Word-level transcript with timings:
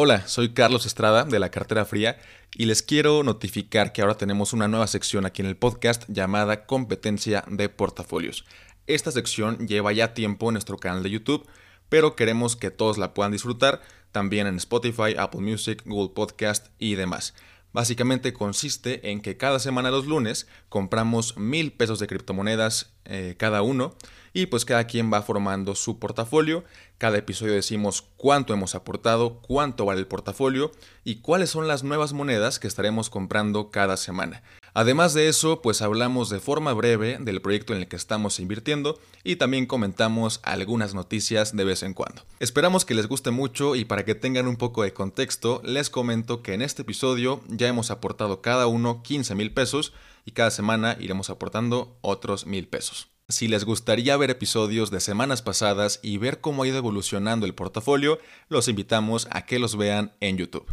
Hola, 0.00 0.28
soy 0.28 0.50
Carlos 0.50 0.86
Estrada 0.86 1.24
de 1.24 1.40
la 1.40 1.50
Cartera 1.50 1.84
Fría 1.84 2.20
y 2.54 2.66
les 2.66 2.84
quiero 2.84 3.24
notificar 3.24 3.92
que 3.92 4.00
ahora 4.00 4.16
tenemos 4.16 4.52
una 4.52 4.68
nueva 4.68 4.86
sección 4.86 5.26
aquí 5.26 5.42
en 5.42 5.48
el 5.48 5.56
podcast 5.56 6.04
llamada 6.06 6.66
Competencia 6.66 7.42
de 7.48 7.68
Portafolios. 7.68 8.44
Esta 8.86 9.10
sección 9.10 9.66
lleva 9.66 9.92
ya 9.92 10.14
tiempo 10.14 10.50
en 10.50 10.52
nuestro 10.52 10.76
canal 10.76 11.02
de 11.02 11.10
YouTube, 11.10 11.48
pero 11.88 12.14
queremos 12.14 12.54
que 12.54 12.70
todos 12.70 12.96
la 12.96 13.12
puedan 13.12 13.32
disfrutar 13.32 13.82
también 14.12 14.46
en 14.46 14.54
Spotify, 14.58 15.16
Apple 15.18 15.40
Music, 15.40 15.82
Google 15.84 16.14
Podcast 16.14 16.68
y 16.78 16.94
demás. 16.94 17.34
Básicamente 17.72 18.32
consiste 18.32 19.10
en 19.10 19.20
que 19.20 19.36
cada 19.36 19.58
semana 19.58 19.90
los 19.90 20.06
lunes 20.06 20.46
compramos 20.68 21.36
mil 21.36 21.72
pesos 21.72 21.98
de 21.98 22.06
criptomonedas 22.06 22.92
eh, 23.04 23.34
cada 23.36 23.62
uno 23.62 23.96
y 24.32 24.46
pues 24.46 24.64
cada 24.64 24.84
quien 24.84 25.12
va 25.12 25.22
formando 25.22 25.74
su 25.74 25.98
portafolio. 25.98 26.64
Cada 26.98 27.18
episodio 27.18 27.54
decimos 27.54 28.04
cuánto 28.16 28.52
hemos 28.52 28.74
aportado, 28.74 29.40
cuánto 29.40 29.84
vale 29.84 30.00
el 30.00 30.06
portafolio 30.06 30.72
y 31.04 31.16
cuáles 31.16 31.50
son 31.50 31.68
las 31.68 31.84
nuevas 31.84 32.12
monedas 32.12 32.58
que 32.58 32.66
estaremos 32.66 33.10
comprando 33.10 33.70
cada 33.70 33.96
semana. 33.96 34.42
Además 34.74 35.14
de 35.14 35.28
eso, 35.28 35.60
pues 35.60 35.82
hablamos 35.82 36.30
de 36.30 36.40
forma 36.40 36.72
breve 36.72 37.18
del 37.20 37.40
proyecto 37.40 37.72
en 37.72 37.80
el 37.80 37.88
que 37.88 37.96
estamos 37.96 38.38
invirtiendo 38.38 39.00
y 39.24 39.36
también 39.36 39.66
comentamos 39.66 40.40
algunas 40.44 40.94
noticias 40.94 41.56
de 41.56 41.64
vez 41.64 41.82
en 41.82 41.94
cuando. 41.94 42.22
Esperamos 42.38 42.84
que 42.84 42.94
les 42.94 43.08
guste 43.08 43.30
mucho 43.30 43.74
y 43.74 43.84
para 43.84 44.04
que 44.04 44.14
tengan 44.14 44.46
un 44.46 44.56
poco 44.56 44.82
de 44.82 44.92
contexto, 44.92 45.60
les 45.64 45.90
comento 45.90 46.42
que 46.42 46.54
en 46.54 46.62
este 46.62 46.82
episodio 46.82 47.40
ya 47.48 47.66
hemos 47.66 47.90
aportado 47.90 48.40
cada 48.40 48.66
uno 48.66 49.02
15 49.02 49.34
mil 49.34 49.52
pesos 49.52 49.92
y 50.24 50.32
cada 50.32 50.50
semana 50.50 50.96
iremos 51.00 51.30
aportando 51.30 51.96
otros 52.00 52.46
mil 52.46 52.68
pesos. 52.68 53.08
Si 53.30 53.46
les 53.46 53.66
gustaría 53.66 54.16
ver 54.16 54.30
episodios 54.30 54.90
de 54.90 55.00
semanas 55.00 55.42
pasadas 55.42 56.00
y 56.02 56.16
ver 56.16 56.40
cómo 56.40 56.62
ha 56.62 56.66
ido 56.66 56.78
evolucionando 56.78 57.44
el 57.44 57.54
portafolio, 57.54 58.18
los 58.48 58.68
invitamos 58.68 59.28
a 59.30 59.44
que 59.44 59.58
los 59.58 59.76
vean 59.76 60.14
en 60.20 60.38
YouTube. 60.38 60.66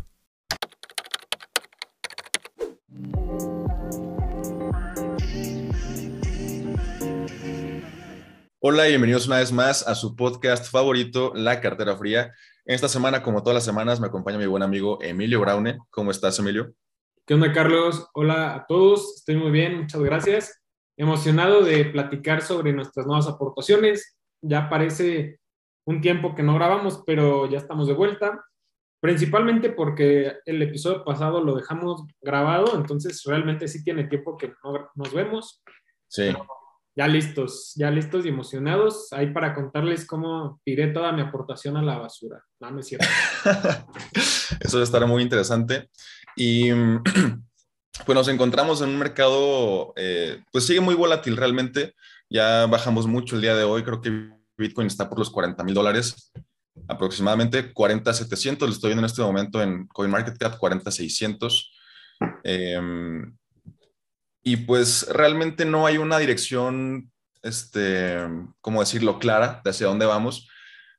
Hola 8.59 8.87
y 8.87 8.91
bienvenidos 8.91 9.27
una 9.27 9.39
vez 9.39 9.51
más 9.51 9.85
a 9.85 9.93
su 9.93 10.15
podcast 10.15 10.71
favorito, 10.71 11.33
La 11.35 11.59
Cartera 11.59 11.97
Fría. 11.97 12.33
Esta 12.63 12.87
semana, 12.87 13.21
como 13.21 13.43
todas 13.43 13.55
las 13.55 13.65
semanas, 13.65 13.99
me 13.99 14.07
acompaña 14.07 14.37
mi 14.37 14.45
buen 14.45 14.63
amigo 14.63 14.99
Emilio 15.01 15.41
Braune. 15.41 15.79
¿Cómo 15.89 16.09
estás, 16.09 16.39
Emilio? 16.39 16.73
¿Qué 17.25 17.33
onda, 17.33 17.51
Carlos? 17.51 18.07
Hola 18.13 18.55
a 18.55 18.65
todos. 18.65 19.17
Estoy 19.17 19.35
muy 19.35 19.51
bien, 19.51 19.81
muchas 19.81 19.99
gracias 19.99 20.64
emocionado 20.97 21.63
de 21.63 21.85
platicar 21.85 22.41
sobre 22.41 22.73
nuestras 22.73 23.05
nuevas 23.05 23.27
aportaciones. 23.27 24.17
Ya 24.41 24.69
parece 24.69 25.39
un 25.85 26.01
tiempo 26.01 26.35
que 26.35 26.43
no 26.43 26.55
grabamos, 26.55 27.03
pero 27.05 27.49
ya 27.49 27.57
estamos 27.57 27.87
de 27.87 27.93
vuelta. 27.93 28.43
Principalmente 29.01 29.69
porque 29.69 30.33
el 30.45 30.61
episodio 30.61 31.03
pasado 31.03 31.43
lo 31.43 31.55
dejamos 31.55 32.03
grabado, 32.21 32.75
entonces 32.75 33.21
realmente 33.25 33.67
sí 33.67 33.83
tiene 33.83 34.05
tiempo 34.05 34.37
que 34.37 34.53
no 34.63 34.89
nos 34.95 35.13
vemos. 35.13 35.61
Sí. 36.07 36.33
ya 36.95 37.07
listos, 37.07 37.73
ya 37.75 37.91
listos 37.91 38.25
y 38.25 38.29
emocionados. 38.29 39.11
Ahí 39.11 39.31
para 39.31 39.53
contarles 39.53 40.07
cómo 40.07 40.59
tiré 40.63 40.87
toda 40.87 41.11
mi 41.11 41.21
aportación 41.21 41.77
a 41.77 41.83
la 41.83 41.97
basura. 41.97 42.43
No, 42.59 42.71
no 42.71 42.79
es 42.79 42.87
cierto. 42.87 43.05
Eso 44.59 44.81
estará 44.81 45.05
muy 45.05 45.21
interesante. 45.21 45.89
Y 46.35 46.69
pues 48.03 48.15
nos 48.15 48.27
encontramos 48.27 48.81
en 48.81 48.89
un 48.89 48.97
mercado, 48.97 49.93
eh, 49.95 50.43
pues 50.51 50.65
sigue 50.65 50.81
muy 50.81 50.95
volátil 50.95 51.37
realmente. 51.37 51.93
Ya 52.29 52.65
bajamos 52.65 53.07
mucho 53.07 53.35
el 53.35 53.41
día 53.41 53.55
de 53.55 53.63
hoy, 53.63 53.83
creo 53.83 54.01
que 54.01 54.31
Bitcoin 54.57 54.87
está 54.87 55.09
por 55.09 55.19
los 55.19 55.29
40 55.29 55.63
mil 55.63 55.73
dólares, 55.73 56.31
aproximadamente 56.87 57.71
40 57.71 58.13
700, 58.13 58.67
lo 58.67 58.73
estoy 58.73 58.89
viendo 58.89 59.01
en 59.01 59.05
este 59.05 59.21
momento 59.21 59.61
en 59.61 59.87
CoinMarketCap, 59.87 60.57
40 60.57 60.91
600. 60.91 61.71
Em, 62.43 63.35
y 64.43 64.57
pues 64.57 65.07
realmente 65.09 65.65
no 65.65 65.85
hay 65.85 65.97
una 65.97 66.17
dirección, 66.17 67.11
este, 67.41 68.17
¿cómo 68.61 68.79
decirlo?, 68.79 69.19
clara 69.19 69.61
de 69.63 69.71
hacia 69.71 69.87
dónde 69.87 70.05
vamos. 70.05 70.47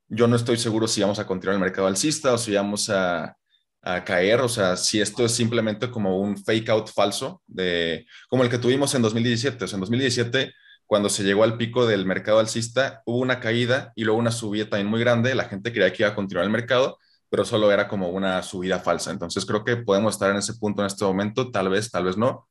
Yo 0.09 0.26
no 0.28 0.37
estoy 0.37 0.56
seguro 0.56 0.88
si 0.88 1.00
vamos 1.00 1.19
a 1.19 1.26
continuar 1.26 1.54
el 1.54 1.60
mercado 1.60 1.87
alcista 1.87 2.32
o 2.32 2.38
si 2.38 2.54
vamos 2.54 2.91
a 2.91 3.37
a 3.86 4.02
caer, 4.02 4.41
o 4.41 4.48
sea, 4.48 4.76
si 4.76 5.00
esto 5.00 5.24
es 5.24 5.32
simplemente 5.32 5.91
como 5.92 6.19
un 6.19 6.36
fake 6.36 6.69
out 6.70 6.88
falso, 6.88 7.41
de, 7.47 8.04
como 8.28 8.42
el 8.42 8.50
que 8.50 8.58
tuvimos 8.58 8.92
en 8.97 9.02
2017, 9.02 9.64
o 9.64 9.69
sea, 9.69 9.76
en 9.76 9.80
2017, 9.80 10.52
cuando 10.86 11.08
se 11.08 11.22
llegó 11.22 11.44
al 11.44 11.56
pico 11.56 11.86
del 11.86 12.04
mercado 12.04 12.41
alcista, 12.41 13.02
hubo 13.06 13.19
una 13.19 13.38
caída 13.38 13.92
y 13.94 14.02
luego 14.02 14.19
una 14.19 14.32
subida 14.32 14.69
también 14.69 14.88
muy 14.88 14.98
grande, 14.98 15.36
la 15.36 15.44
gente 15.44 15.72
creía 15.72 15.92
que 15.92 16.02
iba 16.02 16.10
a 16.10 16.14
continuar 16.16 16.44
el 16.44 16.50
mercado, 16.50 16.98
pero 17.30 17.44
solo 17.44 17.70
era 17.70 17.86
como 17.86 18.08
una 18.08 18.42
subida 18.42 18.80
falsa. 18.80 19.12
Entonces 19.12 19.47
creo 19.47 19.64
que 19.64 19.76
podemos 19.76 20.14
estar 20.14 20.32
en 20.32 20.38
ese 20.38 20.54
punto 20.54 20.82
en 20.82 20.86
este 20.86 21.04
momento, 21.04 21.53
tal 21.53 21.68
vez, 21.68 21.88
tal 21.88 22.06
vez 22.06 22.16
no. 22.16 22.48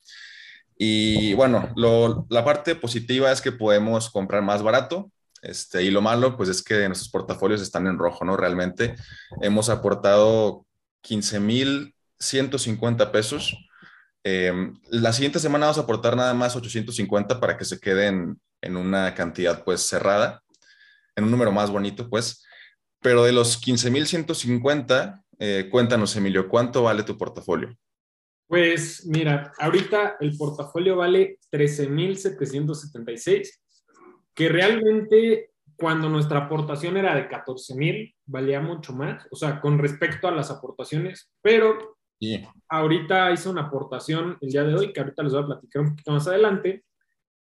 Y 0.78 1.34
bueno, 1.34 1.74
la 2.30 2.46
parte 2.46 2.76
positiva 2.76 3.30
es 3.30 3.42
que 3.42 3.52
podemos 3.52 4.10
comprar 4.10 4.42
más 4.42 4.64
barato, 4.64 5.12
este, 5.42 5.84
y 5.84 5.92
lo 5.92 6.02
malo, 6.02 6.38
pues 6.38 6.48
es 6.48 6.64
que 6.64 6.88
nuestros 6.88 7.10
portafolios 7.10 7.62
están 7.62 7.88
en 7.88 7.98
rojo, 7.98 8.24
¿no? 8.24 8.38
Realmente 8.38 8.96
hemos 9.42 9.70
aportado 9.70 10.66
15,150 11.06 13.12
pesos. 13.12 13.56
Em, 14.24 14.74
la 14.90 15.14
siguiente 15.14 15.38
semana 15.40 15.68
vamos 15.68 15.78
a 15.78 15.82
aportar 15.82 16.16
nada 16.16 16.34
más 16.34 16.56
850 16.56 17.40
para 17.40 17.56
que 17.58 17.66
se 17.66 17.80
queden 17.80 18.42
en 18.62 18.76
una 18.76 19.14
cantidad 19.14 19.64
pues 19.64 19.82
cerrada, 19.82 20.42
en 21.16 21.26
un 21.26 21.32
número 21.32 21.52
más 21.52 21.70
bonito 21.70 22.10
pues. 22.10 22.44
Pero 23.02 23.24
de 23.24 23.34
los 23.34 23.58
15,150, 23.58 25.22
eh, 25.38 25.68
cuéntanos 25.70 26.16
Emilio, 26.16 26.50
¿cuánto 26.50 26.82
vale 26.82 27.04
tu 27.04 27.16
portafolio? 27.18 27.78
Pues 28.48 29.06
mira, 29.06 29.54
ahorita 29.60 30.18
el 30.20 30.36
portafolio 30.36 30.96
vale 30.96 31.38
13,776, 31.52 33.62
que 34.34 34.50
realmente 34.50 35.52
cuando 35.78 36.10
nuestra 36.10 36.40
aportación 36.40 36.98
era 36.98 37.16
de 37.16 37.28
14 37.28 37.76
mil, 37.76 38.16
valía 38.26 38.62
mucho 38.62 38.94
más, 38.94 39.28
o 39.32 39.36
sea, 39.36 39.60
con 39.60 39.78
respecto 39.78 40.28
a 40.28 40.32
las 40.32 40.52
aportaciones, 40.52 41.32
pero 41.42 41.98
ahorita 42.70 43.32
hice 43.32 43.50
una 43.50 43.64
aportación 43.64 44.38
el 44.42 44.50
día 44.50 44.64
de 44.64 44.74
hoy, 44.74 44.94
que 44.94 45.00
ahorita 45.00 45.24
les 45.24 45.34
voy 45.34 45.44
a 45.44 45.48
platicar 45.48 45.82
un 45.82 45.90
poquito 45.90 46.12
más 46.12 46.28
adelante, 46.28 46.84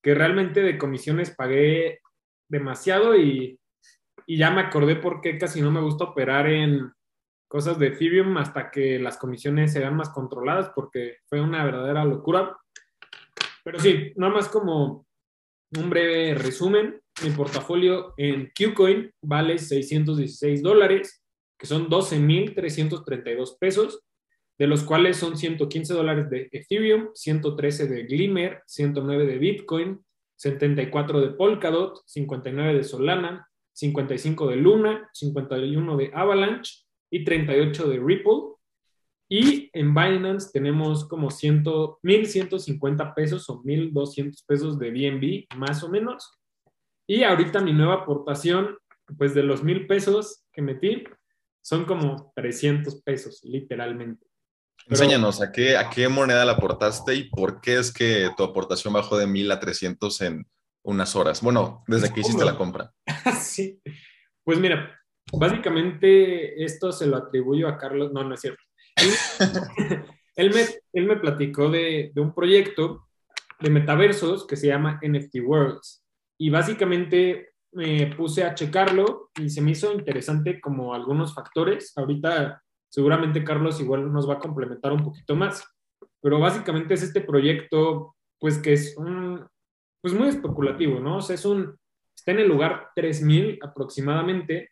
que 0.02 0.14
realmente 0.14 0.62
de 0.62 0.78
comisiones 0.78 1.30
pagué 1.30 2.00
demasiado 2.48 3.16
y, 3.16 3.58
y 4.26 4.36
ya 4.36 4.50
me 4.50 4.60
acordé 4.60 4.96
por 4.96 5.20
qué 5.20 5.38
casi 5.38 5.60
no 5.60 5.70
me 5.70 5.80
gusta 5.80 6.04
operar 6.04 6.48
en 6.48 6.92
cosas 7.48 7.78
de 7.78 7.88
Ethereum 7.88 8.36
hasta 8.36 8.70
que 8.70 8.98
las 8.98 9.16
comisiones 9.16 9.72
se 9.72 9.80
vean 9.80 9.96
más 9.96 10.10
controladas, 10.10 10.70
porque 10.74 11.16
fue 11.26 11.40
una 11.40 11.64
verdadera 11.64 12.04
locura. 12.04 12.56
Pero 13.64 13.80
sí, 13.80 14.12
nada 14.16 14.34
más 14.34 14.48
como 14.48 15.06
un 15.76 15.90
breve 15.90 16.34
resumen 16.34 17.00
mi 17.22 17.30
portafolio 17.30 18.14
en 18.16 18.50
Qcoin 18.54 19.10
vale 19.22 19.58
616 19.58 20.62
dólares, 20.62 21.24
que 21.58 21.66
son 21.66 21.88
12.332 21.88 23.58
pesos, 23.58 24.04
de 24.58 24.66
los 24.66 24.82
cuales 24.82 25.16
son 25.16 25.36
115 25.36 25.94
dólares 25.94 26.30
de 26.30 26.48
Ethereum, 26.52 27.10
113 27.14 27.86
de 27.86 28.02
Glimmer, 28.04 28.62
109 28.66 29.26
de 29.26 29.38
Bitcoin, 29.38 30.04
74 30.36 31.20
de 31.20 31.28
Polkadot, 31.30 32.00
59 32.06 32.74
de 32.74 32.84
Solana, 32.84 33.48
55 33.72 34.48
de 34.48 34.56
Luna, 34.56 35.08
51 35.12 35.96
de 35.96 36.10
Avalanche 36.14 36.84
y 37.10 37.24
38 37.24 37.88
de 37.88 37.98
Ripple. 37.98 38.54
Y 39.30 39.70
en 39.72 39.94
Binance 39.94 40.50
tenemos 40.52 41.06
como 41.06 41.30
100, 41.30 41.64
1.150 41.64 43.14
pesos 43.14 43.48
o 43.50 43.62
1.200 43.62 44.44
pesos 44.46 44.78
de 44.78 44.90
BNB, 44.90 45.56
más 45.56 45.82
o 45.84 45.90
menos. 45.90 46.38
Y 47.10 47.24
ahorita 47.24 47.60
mi 47.60 47.72
nueva 47.72 47.94
aportación, 47.94 48.76
pues 49.16 49.34
de 49.34 49.42
los 49.42 49.64
mil 49.64 49.86
pesos 49.86 50.44
que 50.52 50.60
metí, 50.60 51.04
son 51.62 51.86
como 51.86 52.32
300 52.36 53.02
pesos, 53.02 53.40
literalmente. 53.44 54.26
Enséñanos, 54.86 55.40
¿a 55.40 55.50
qué, 55.50 55.78
¿a 55.78 55.88
qué 55.88 56.08
moneda 56.08 56.44
la 56.44 56.52
aportaste 56.52 57.14
y 57.14 57.30
por 57.30 57.62
qué 57.62 57.78
es 57.78 57.92
que 57.92 58.28
tu 58.36 58.44
aportación 58.44 58.92
bajó 58.92 59.16
de 59.16 59.26
mil 59.26 59.50
a 59.50 59.58
300 59.58 60.20
en 60.20 60.46
unas 60.82 61.16
horas? 61.16 61.40
Bueno, 61.40 61.82
desde 61.86 62.12
que 62.12 62.20
hiciste 62.20 62.44
la 62.44 62.58
compra. 62.58 62.92
sí, 63.40 63.80
pues 64.44 64.58
mira, 64.60 65.00
básicamente 65.32 66.62
esto 66.62 66.92
se 66.92 67.06
lo 67.06 67.16
atribuyo 67.16 67.68
a 67.68 67.78
Carlos, 67.78 68.12
no, 68.12 68.22
no 68.22 68.34
es 68.34 68.40
cierto. 68.42 68.62
Él, 70.36 70.54
me, 70.54 70.60
él 70.92 71.06
me 71.06 71.16
platicó 71.16 71.68
de, 71.68 72.12
de 72.14 72.20
un 72.20 72.32
proyecto 72.32 73.08
de 73.58 73.70
metaversos 73.70 74.46
que 74.46 74.54
se 74.54 74.68
llama 74.68 75.00
NFT 75.02 75.40
Worlds 75.42 76.04
y 76.38 76.50
básicamente 76.50 77.50
me 77.72 78.14
puse 78.16 78.44
a 78.44 78.54
checarlo 78.54 79.30
y 79.38 79.50
se 79.50 79.60
me 79.60 79.72
hizo 79.72 79.92
interesante 79.92 80.60
como 80.60 80.94
algunos 80.94 81.34
factores. 81.34 81.92
Ahorita 81.96 82.62
seguramente 82.88 83.44
Carlos 83.44 83.80
igual 83.80 84.10
nos 84.12 84.28
va 84.28 84.34
a 84.34 84.38
complementar 84.38 84.92
un 84.92 85.04
poquito 85.04 85.36
más, 85.36 85.64
pero 86.20 86.38
básicamente 86.38 86.94
es 86.94 87.02
este 87.02 87.20
proyecto 87.20 88.14
pues 88.40 88.58
que 88.58 88.72
es 88.72 88.96
un, 88.96 89.46
pues 90.00 90.14
muy 90.14 90.28
especulativo, 90.28 91.00
¿no? 91.00 91.18
O 91.18 91.20
sea, 91.20 91.34
es 91.34 91.44
un, 91.44 91.76
está 92.16 92.30
en 92.30 92.38
el 92.38 92.48
lugar 92.48 92.90
3000 92.94 93.58
aproximadamente 93.62 94.70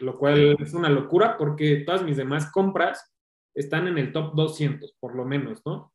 lo 0.00 0.18
cual 0.18 0.56
es 0.60 0.74
una 0.74 0.88
locura 0.88 1.36
porque 1.36 1.82
todas 1.84 2.02
mis 2.02 2.16
demás 2.16 2.50
compras 2.52 3.12
están 3.54 3.88
en 3.88 3.98
el 3.98 4.12
top 4.12 4.34
200, 4.34 4.94
por 5.00 5.14
lo 5.14 5.24
menos, 5.24 5.62
¿no? 5.66 5.92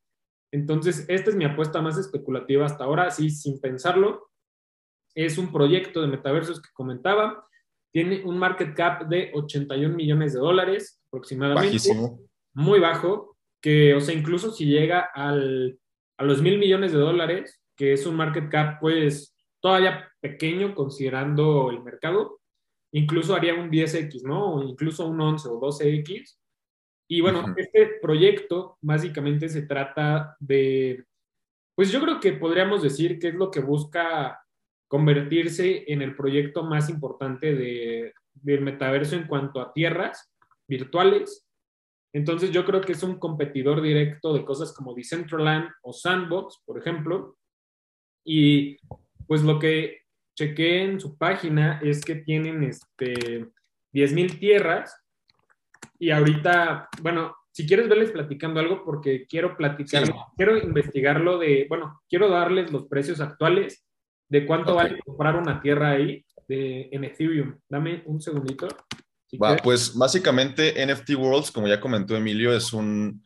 Entonces, 0.51 1.05
esta 1.07 1.29
es 1.29 1.35
mi 1.35 1.45
apuesta 1.45 1.81
más 1.81 1.97
especulativa 1.97 2.65
hasta 2.65 2.83
ahora, 2.83 3.07
así 3.07 3.29
sin 3.29 3.59
pensarlo. 3.59 4.29
Es 5.15 5.37
un 5.37 5.51
proyecto 5.51 6.01
de 6.01 6.07
metaversos 6.07 6.61
que 6.61 6.69
comentaba. 6.73 7.47
Tiene 7.91 8.23
un 8.23 8.37
market 8.37 8.75
cap 8.75 9.07
de 9.07 9.31
81 9.33 9.95
millones 9.95 10.33
de 10.33 10.39
dólares 10.39 11.01
aproximadamente. 11.07 11.67
Bajísimo. 11.67 12.19
Muy 12.53 12.79
bajo, 12.79 13.37
que, 13.61 13.93
o 13.93 14.01
sea, 14.01 14.13
incluso 14.15 14.51
si 14.51 14.65
llega 14.65 14.99
al, 15.13 15.79
a 16.17 16.23
los 16.23 16.41
mil 16.41 16.57
millones 16.57 16.91
de 16.91 16.99
dólares, 16.99 17.61
que 17.75 17.93
es 17.93 18.05
un 18.05 18.15
market 18.15 18.49
cap, 18.49 18.79
pues, 18.79 19.35
todavía 19.61 20.11
pequeño 20.19 20.75
considerando 20.75 21.69
el 21.69 21.83
mercado, 21.83 22.41
incluso 22.91 23.35
haría 23.35 23.55
un 23.55 23.71
10X, 23.71 24.23
¿no? 24.23 24.55
O 24.55 24.63
incluso 24.63 25.07
un 25.07 25.19
11 25.19 25.47
o 25.49 25.59
12X. 25.59 26.37
Y 27.09 27.21
bueno, 27.21 27.53
este 27.57 27.99
proyecto 28.01 28.77
básicamente 28.81 29.49
se 29.49 29.63
trata 29.63 30.35
de, 30.39 31.05
pues 31.75 31.91
yo 31.91 32.01
creo 32.01 32.19
que 32.19 32.33
podríamos 32.33 32.81
decir 32.81 33.19
que 33.19 33.29
es 33.29 33.35
lo 33.35 33.51
que 33.51 33.59
busca 33.59 34.42
convertirse 34.93 35.91
en 35.91 36.03
el 36.03 36.15
proyecto 36.15 36.61
más 36.61 36.87
importante 36.87 37.55
de, 37.55 38.13
del 38.35 38.61
metaverso 38.61 39.15
en 39.15 39.25
cuanto 39.25 39.59
a 39.59 39.73
tierras 39.73 40.31
virtuales. 40.67 41.49
Entonces 42.13 42.51
yo 42.51 42.63
creo 42.63 42.79
que 42.79 42.91
es 42.91 43.01
un 43.01 43.17
competidor 43.17 43.81
directo 43.81 44.35
de 44.35 44.45
cosas 44.45 44.71
como 44.71 44.93
Decentraland 44.93 45.67
o 45.81 45.93
Sandbox, 45.93 46.61
por 46.63 46.77
ejemplo. 46.77 47.35
Y 48.23 48.77
pues 49.25 49.41
lo 49.41 49.57
que 49.57 50.01
chequé 50.37 50.83
en 50.83 50.99
su 50.99 51.17
página 51.17 51.79
es 51.81 52.05
que 52.05 52.13
tienen 52.13 52.61
este 52.61 53.47
10.000 53.93 54.37
tierras 54.37 54.95
y 55.97 56.11
ahorita, 56.11 56.89
bueno, 57.01 57.35
si 57.51 57.65
quieres 57.65 57.89
verles 57.89 58.11
platicando 58.11 58.59
algo 58.59 58.85
porque 58.85 59.25
quiero 59.25 59.57
platicar, 59.57 60.03
quiero 60.37 60.55
investigarlo 60.55 61.39
de, 61.39 61.65
bueno, 61.67 62.03
quiero 62.07 62.29
darles 62.29 62.71
los 62.71 62.87
precios 62.87 63.21
actuales 63.21 63.83
de 64.33 64.47
cuánto 64.47 64.73
vale 64.73 64.99
comprar 65.05 65.35
una 65.35 65.61
tierra 65.61 65.91
ahí 65.91 66.25
de, 66.47 66.89
en 66.91 67.03
Ethereum. 67.03 67.55
Dame 67.69 68.01
un 68.07 68.19
segundito. 68.19 68.67
Va, 69.39 69.55
pues 69.57 69.93
básicamente 69.93 70.83
NFT 70.83 71.11
Worlds, 71.11 71.51
como 71.51 71.67
ya 71.67 71.79
comentó 71.79 72.17
Emilio, 72.17 72.51
es 72.51 72.73
un, 72.73 73.23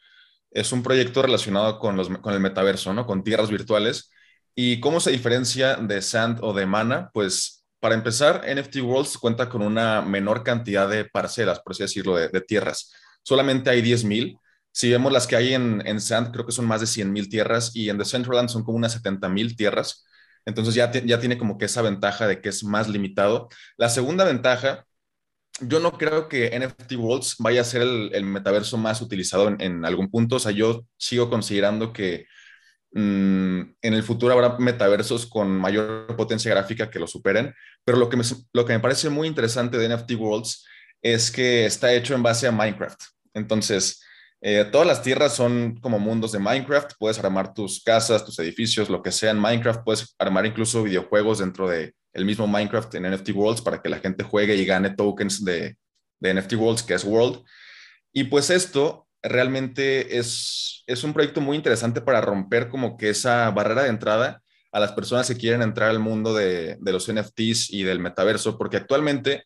es 0.52 0.74
un 0.74 0.84
proyecto 0.84 1.22
relacionado 1.22 1.80
con, 1.80 1.96
los, 1.96 2.10
con 2.10 2.34
el 2.34 2.42
metaverso, 2.42 2.92
¿no? 2.92 3.06
Con 3.06 3.24
tierras 3.24 3.50
virtuales. 3.50 4.12
¿Y 4.54 4.82
cómo 4.82 5.00
se 5.00 5.12
diferencia 5.12 5.78
de 5.78 6.02
Sand 6.02 6.40
o 6.42 6.52
de 6.52 6.66
Mana? 6.66 7.10
Pues 7.14 7.66
para 7.80 7.96
empezar, 7.96 8.44
NFT 8.46 8.82
Worlds 8.82 9.18
cuenta 9.18 9.48
con 9.48 9.62
una 9.62 10.02
menor 10.02 10.44
cantidad 10.44 10.90
de 10.90 11.06
parcelas, 11.06 11.62
por 11.62 11.72
así 11.72 11.84
decirlo, 11.84 12.18
de, 12.18 12.42
tierras. 12.42 12.94
Solamente 13.24 13.70
hay 13.70 13.82
10.000. 13.82 14.38
Si 14.74 14.92
vemos 14.92 15.14
las 15.14 15.26
que 15.26 15.38
hay 15.38 15.54
en, 15.54 15.82
en 15.88 16.02
Sand, 16.02 16.34
creo 16.34 16.46
que 16.46 16.52
son 16.52 16.66
más 16.66 16.82
de 16.82 16.88
100.000 16.88 17.30
tierras 17.30 17.74
y 17.74 17.90
en 17.90 17.98
Decentraland 17.98 18.50
son 18.50 18.66
como 18.66 18.78
unas 18.78 19.02
70.000 19.02 19.56
tierras. 19.56 20.04
Entonces 20.48 20.74
ya, 20.74 20.92
ya 20.92 21.20
tiene 21.20 21.38
como 21.38 21.60
que 21.60 21.66
esa 21.66 21.84
ventaja 21.84 22.26
de 22.28 22.42
que 22.42 22.50
es 22.50 22.64
más 22.64 22.90
limitado. 22.90 23.50
La 23.78 23.90
segunda 23.90 24.26
ventaja, 24.26 24.86
yo 25.62 25.80
no 25.80 25.92
creo 25.92 26.28
que 26.28 26.58
NFT 26.58 26.94
Worlds 26.98 27.36
vaya 27.40 27.62
a 27.62 27.64
ser 27.66 27.84
el, 27.84 28.24
metaverso 28.26 28.78
más 28.78 29.02
utilizado 29.02 29.56
en, 29.60 29.86
algún 29.86 30.10
punto. 30.10 30.38
O 30.38 30.40
sea, 30.40 30.52
yo 30.52 30.86
sigo 30.98 31.30
considerando 31.30 31.94
que 31.94 32.26
Mm, 32.92 33.76
en 33.82 33.94
el 33.94 34.04
futuro 34.04 34.34
habrá 34.34 34.58
metaversos 34.58 35.26
con 35.26 35.50
mayor 35.52 36.16
potencia 36.16 36.52
gráfica 36.52 36.90
que 36.90 37.00
lo 37.00 37.08
superen, 37.08 37.54
pero 37.84 37.98
lo 37.98 38.10
que 38.10 38.18
lo 38.54 38.66
que 38.66 38.74
me 38.74 38.80
parece 38.80 39.10
muy 39.10 39.28
interesante 39.28 39.78
de 39.78 39.90
NFT 39.90 40.14
Worlds 40.16 40.66
es 41.02 41.30
que 41.30 41.66
está 41.66 41.94
hecho 41.94 42.16
en 42.16 42.24
base 42.24 42.48
a 42.48 42.52
Minecraft. 42.52 43.00
Entonces, 43.34 44.02
eh, 44.42 44.66
todas 44.72 44.88
las 44.88 45.02
tierras 45.02 45.34
son 45.34 45.78
como 45.78 46.00
mundos 46.00 46.32
de 46.32 46.40
Minecraft, 46.40 46.94
puedes 47.00 47.20
armar 47.20 47.54
tus 47.54 47.84
casas, 47.84 48.26
tus 48.26 48.38
edificios, 48.40 48.90
lo 48.90 49.02
que 49.02 49.12
sea 49.12 49.32
en 49.32 49.40
Minecraft, 49.40 49.84
puedes 49.84 50.16
armar 50.20 50.46
incluso 50.46 50.84
videojuegos 50.84 51.40
dentro 51.40 51.68
de 51.68 51.94
el 52.14 52.26
mismo 52.26 52.48
Minecraft 52.48 52.96
en 52.96 53.12
NFT 53.12 53.30
Worlds 53.30 53.62
para 53.62 53.82
que 53.82 53.90
la 53.90 54.00
gente 54.00 54.24
juegue 54.24 54.56
y 54.56 54.66
gane 54.66 54.92
tokens 54.92 55.44
de, 55.44 55.78
de 56.20 56.34
NFT 56.34 56.54
Worlds, 56.54 56.84
que 56.84 56.94
es 56.94 57.04
World. 57.04 57.44
Y 58.12 58.26
pues 58.26 58.50
esto 58.50 59.08
realmente 59.22 60.18
es, 60.18 60.84
es 60.88 61.04
un 61.04 61.14
proyecto 61.14 61.42
muy 61.42 61.58
interesante 61.58 62.02
para 62.02 62.22
romper 62.22 62.70
como 62.70 62.98
que 62.98 63.10
esa 63.10 63.50
barrera 63.52 63.84
de 63.84 63.90
entrada 63.90 64.42
a 64.72 64.80
las 64.80 64.92
personas 64.92 65.28
que 65.28 65.38
quieren 65.38 65.62
entrar 65.62 65.90
al 65.90 66.00
mundo 66.00 66.34
de, 66.34 66.78
los 66.82 67.12
NFTs 67.12 67.72
y 67.72 67.84
del 67.84 68.00
metaverso, 68.00 68.58
porque 68.58 68.78
actualmente, 68.78 69.46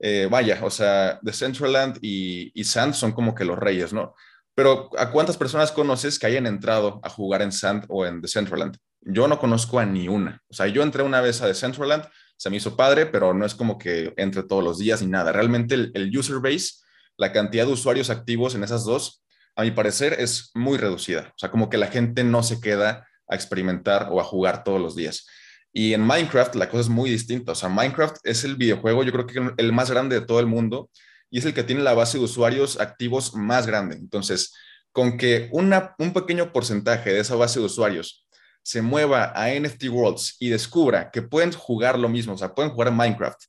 eh, 0.00 0.28
vaya, 0.30 0.60
o 0.62 0.70
sea, 0.70 1.18
Decentraland 1.22 1.98
y, 2.02 2.50
y 2.54 2.64
Sand 2.64 2.94
son 2.94 3.12
como 3.12 3.34
que 3.34 3.44
los 3.44 3.58
reyes, 3.58 3.92
¿no? 3.92 4.14
Pero 4.54 4.90
¿a 4.98 5.10
cuántas 5.10 5.36
personas 5.36 5.70
conoces 5.70 6.18
que 6.18 6.26
hayan 6.26 6.46
entrado 6.46 7.00
a 7.02 7.08
jugar 7.08 7.42
en 7.42 7.52
Sand 7.52 7.84
o 7.88 8.04
en 8.06 8.20
Decentraland? 8.20 8.76
Yo 9.00 9.28
no 9.28 9.38
conozco 9.38 9.78
a 9.78 9.86
ni 9.86 10.08
una. 10.08 10.42
O 10.48 10.54
sea, 10.54 10.66
yo 10.66 10.82
entré 10.82 11.02
una 11.02 11.20
vez 11.20 11.40
a 11.42 11.46
Decentraland, 11.46 12.04
se 12.36 12.50
me 12.50 12.56
hizo 12.56 12.76
padre, 12.76 13.06
pero 13.06 13.34
no 13.34 13.46
es 13.46 13.54
como 13.54 13.78
que 13.78 14.12
entre 14.16 14.42
todos 14.42 14.64
los 14.64 14.78
días 14.78 15.02
ni 15.02 15.08
nada. 15.08 15.32
Realmente 15.32 15.74
el, 15.74 15.92
el 15.94 16.16
user 16.16 16.40
base 16.40 16.74
la 17.18 17.32
cantidad 17.32 17.66
de 17.66 17.72
usuarios 17.72 18.10
activos 18.10 18.54
en 18.54 18.62
esas 18.62 18.84
dos, 18.84 19.22
a 19.56 19.62
mi 19.62 19.72
parecer, 19.72 20.14
es 20.18 20.52
muy 20.54 20.78
reducida. 20.78 21.32
O 21.34 21.38
sea, 21.38 21.50
como 21.50 21.68
que 21.68 21.76
la 21.76 21.88
gente 21.88 22.22
no 22.22 22.42
se 22.42 22.60
queda 22.60 23.06
a 23.26 23.34
experimentar 23.34 24.08
o 24.10 24.20
a 24.20 24.24
jugar 24.24 24.62
todos 24.62 24.80
los 24.80 24.94
días. 24.94 25.26
Y 25.72 25.94
en 25.94 26.02
Minecraft 26.02 26.54
la 26.54 26.68
cosa 26.68 26.82
es 26.82 26.88
muy 26.88 27.10
distinta. 27.10 27.52
O 27.52 27.54
sea, 27.54 27.68
Minecraft 27.68 28.16
es 28.24 28.44
el 28.44 28.56
videojuego, 28.56 29.02
yo 29.04 29.12
creo 29.12 29.26
que 29.26 29.62
el 29.62 29.72
más 29.72 29.90
grande 29.90 30.20
de 30.20 30.26
todo 30.26 30.40
el 30.40 30.46
mundo 30.46 30.90
y 31.30 31.38
es 31.38 31.44
el 31.44 31.54
que 31.54 31.62
tiene 31.62 31.82
la 31.82 31.94
base 31.94 32.18
de 32.18 32.24
usuarios 32.24 32.80
activos 32.80 33.34
más 33.34 33.66
grande. 33.66 33.96
Entonces, 33.96 34.54
con 34.92 35.18
que 35.18 35.48
una, 35.52 35.94
un 35.98 36.12
pequeño 36.12 36.52
porcentaje 36.52 37.12
de 37.12 37.20
esa 37.20 37.36
base 37.36 37.60
de 37.60 37.66
usuarios 37.66 38.26
se 38.62 38.82
mueva 38.82 39.32
a 39.34 39.48
NFT 39.48 39.84
Worlds 39.90 40.36
y 40.40 40.48
descubra 40.48 41.10
que 41.10 41.22
pueden 41.22 41.52
jugar 41.52 41.98
lo 41.98 42.08
mismo, 42.08 42.34
o 42.34 42.38
sea, 42.38 42.54
pueden 42.54 42.72
jugar 42.72 42.92
Minecraft, 42.92 43.40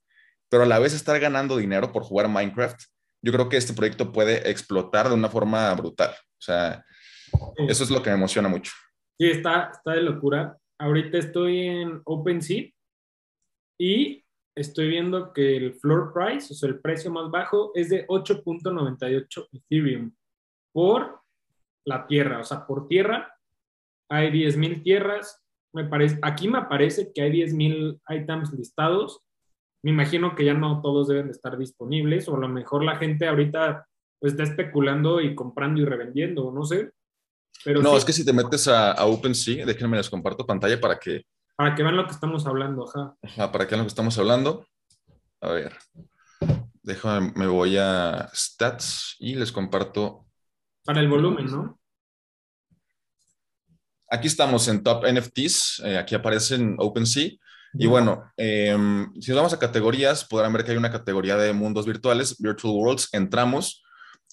pero 0.50 0.64
a 0.64 0.66
la 0.66 0.80
vez 0.80 0.94
estar 0.94 1.20
ganando 1.20 1.58
dinero 1.58 1.92
por 1.92 2.04
jugar 2.04 2.28
Minecraft, 2.30 2.80
yo 3.22 3.34
creo 3.34 3.50
que 3.50 3.58
este 3.58 3.74
proyecto 3.74 4.12
puede 4.12 4.50
explotar 4.50 5.10
de 5.10 5.16
una 5.16 5.30
forma 5.30 5.74
brutal. 5.74 6.12
O 6.12 6.42
sea, 6.42 6.86
eso 7.68 7.84
es 7.84 7.90
lo 7.90 8.02
que 8.02 8.10
me 8.10 8.16
emociona 8.16 8.48
mucho. 8.48 8.72
Sí, 9.18 9.30
está, 9.30 9.72
está 9.74 9.92
de 9.92 10.02
locura. 10.02 10.56
Ahorita 10.80 11.18
estoy 11.18 11.60
en 11.62 12.02
OpenSea 12.06 12.70
y 13.78 14.24
estoy 14.56 14.88
viendo 14.90 15.34
que 15.34 15.58
el 15.58 15.74
floor 15.76 16.14
price, 16.14 16.54
o 16.54 16.56
sea, 16.56 16.70
el 16.70 16.80
precio 16.80 17.12
más 17.12 17.30
bajo, 17.30 17.72
es 17.76 17.90
de 17.90 18.08
8.98 18.08 19.48
Ethereum 19.52 20.12
por 20.72 21.22
la 21.86 22.08
tierra. 22.08 22.40
O 22.40 22.44
sea, 22.44 22.66
por 22.66 22.88
tierra 22.88 23.34
hay 24.10 24.32
10.000 24.32 24.84
tierras. 24.84 25.44
Me 25.74 25.86
parece, 25.86 26.18
aquí 26.22 26.48
me 26.48 26.64
parece 26.64 27.12
que 27.14 27.22
hay 27.22 27.32
10.000 27.32 28.02
items 28.10 28.54
listados 28.54 29.24
me 29.82 29.92
imagino 29.92 30.36
que 30.36 30.46
ya 30.46 30.54
no 30.54 30.82
todos 30.82 31.08
deben 31.08 31.28
de 31.28 31.32
estar 31.32 31.58
disponibles 31.58 32.28
o 32.28 32.36
a 32.36 32.40
lo 32.40 32.50
mejor 32.50 32.84
la 32.84 32.98
gente 32.98 33.28
ahorita 33.28 33.88
pues, 34.20 34.34
está 34.34 34.44
especulando 34.44 35.22
y 35.22 35.36
comprando 35.36 35.82
y 35.82 35.86
revendiendo, 35.86 36.52
no 36.52 36.64
sé. 36.64 36.92
Pero 37.64 37.82
no, 37.82 37.98
es 37.98 38.06
que 38.06 38.14
si 38.14 38.26
te 38.26 38.34
metes 38.34 38.68
a, 38.68 38.92
a 38.92 39.06
OpenSea, 39.06 39.66
déjenme 39.66 39.98
les 39.98 40.10
comparto 40.10 40.46
pantalla 40.46 40.80
para 40.80 40.98
que... 40.98 41.24
Para 41.56 41.76
que 41.76 41.84
vean 41.84 41.98
lo 41.98 42.06
que 42.06 42.12
estamos 42.12 42.46
hablando, 42.46 42.86
ajá. 42.88 43.16
Ajá, 43.22 43.52
para 43.52 43.66
que 43.66 43.72
vean 43.72 43.80
lo 43.80 43.86
que 43.86 43.90
estamos 43.90 44.18
hablando. 44.18 44.66
A 45.42 45.52
ver, 45.52 45.78
déjame, 46.82 47.34
me 47.36 47.48
voy 47.48 47.78
a 47.78 48.30
Stats 48.34 49.16
y 49.20 49.36
les 49.36 49.52
comparto. 49.52 50.26
Para 50.86 51.02
el 51.02 51.10
volumen, 51.10 51.46
¿no? 51.46 51.80
Aquí 54.10 54.28
estamos 54.28 54.68
en 54.68 54.84
Top 54.84 55.06
NFTs, 55.06 55.82
eh, 55.86 55.98
aquí 55.98 56.16
aparecen 56.16 56.76
OpenSea. 56.80 57.32
Y 57.74 57.86
bueno, 57.86 58.24
em, 58.36 59.14
si 59.22 59.30
nos 59.30 59.38
vamos 59.38 59.54
a 59.54 59.60
categorías, 59.60 60.26
podrán 60.26 60.52
ver 60.54 60.64
que 60.64 60.72
hay 60.72 60.78
una 60.78 60.92
categoría 60.92 61.38
de 61.38 61.54
mundos 61.54 61.86
virtuales, 61.86 62.36
Virtual 62.40 62.74
Worlds, 62.74 63.10
entramos. 63.14 63.84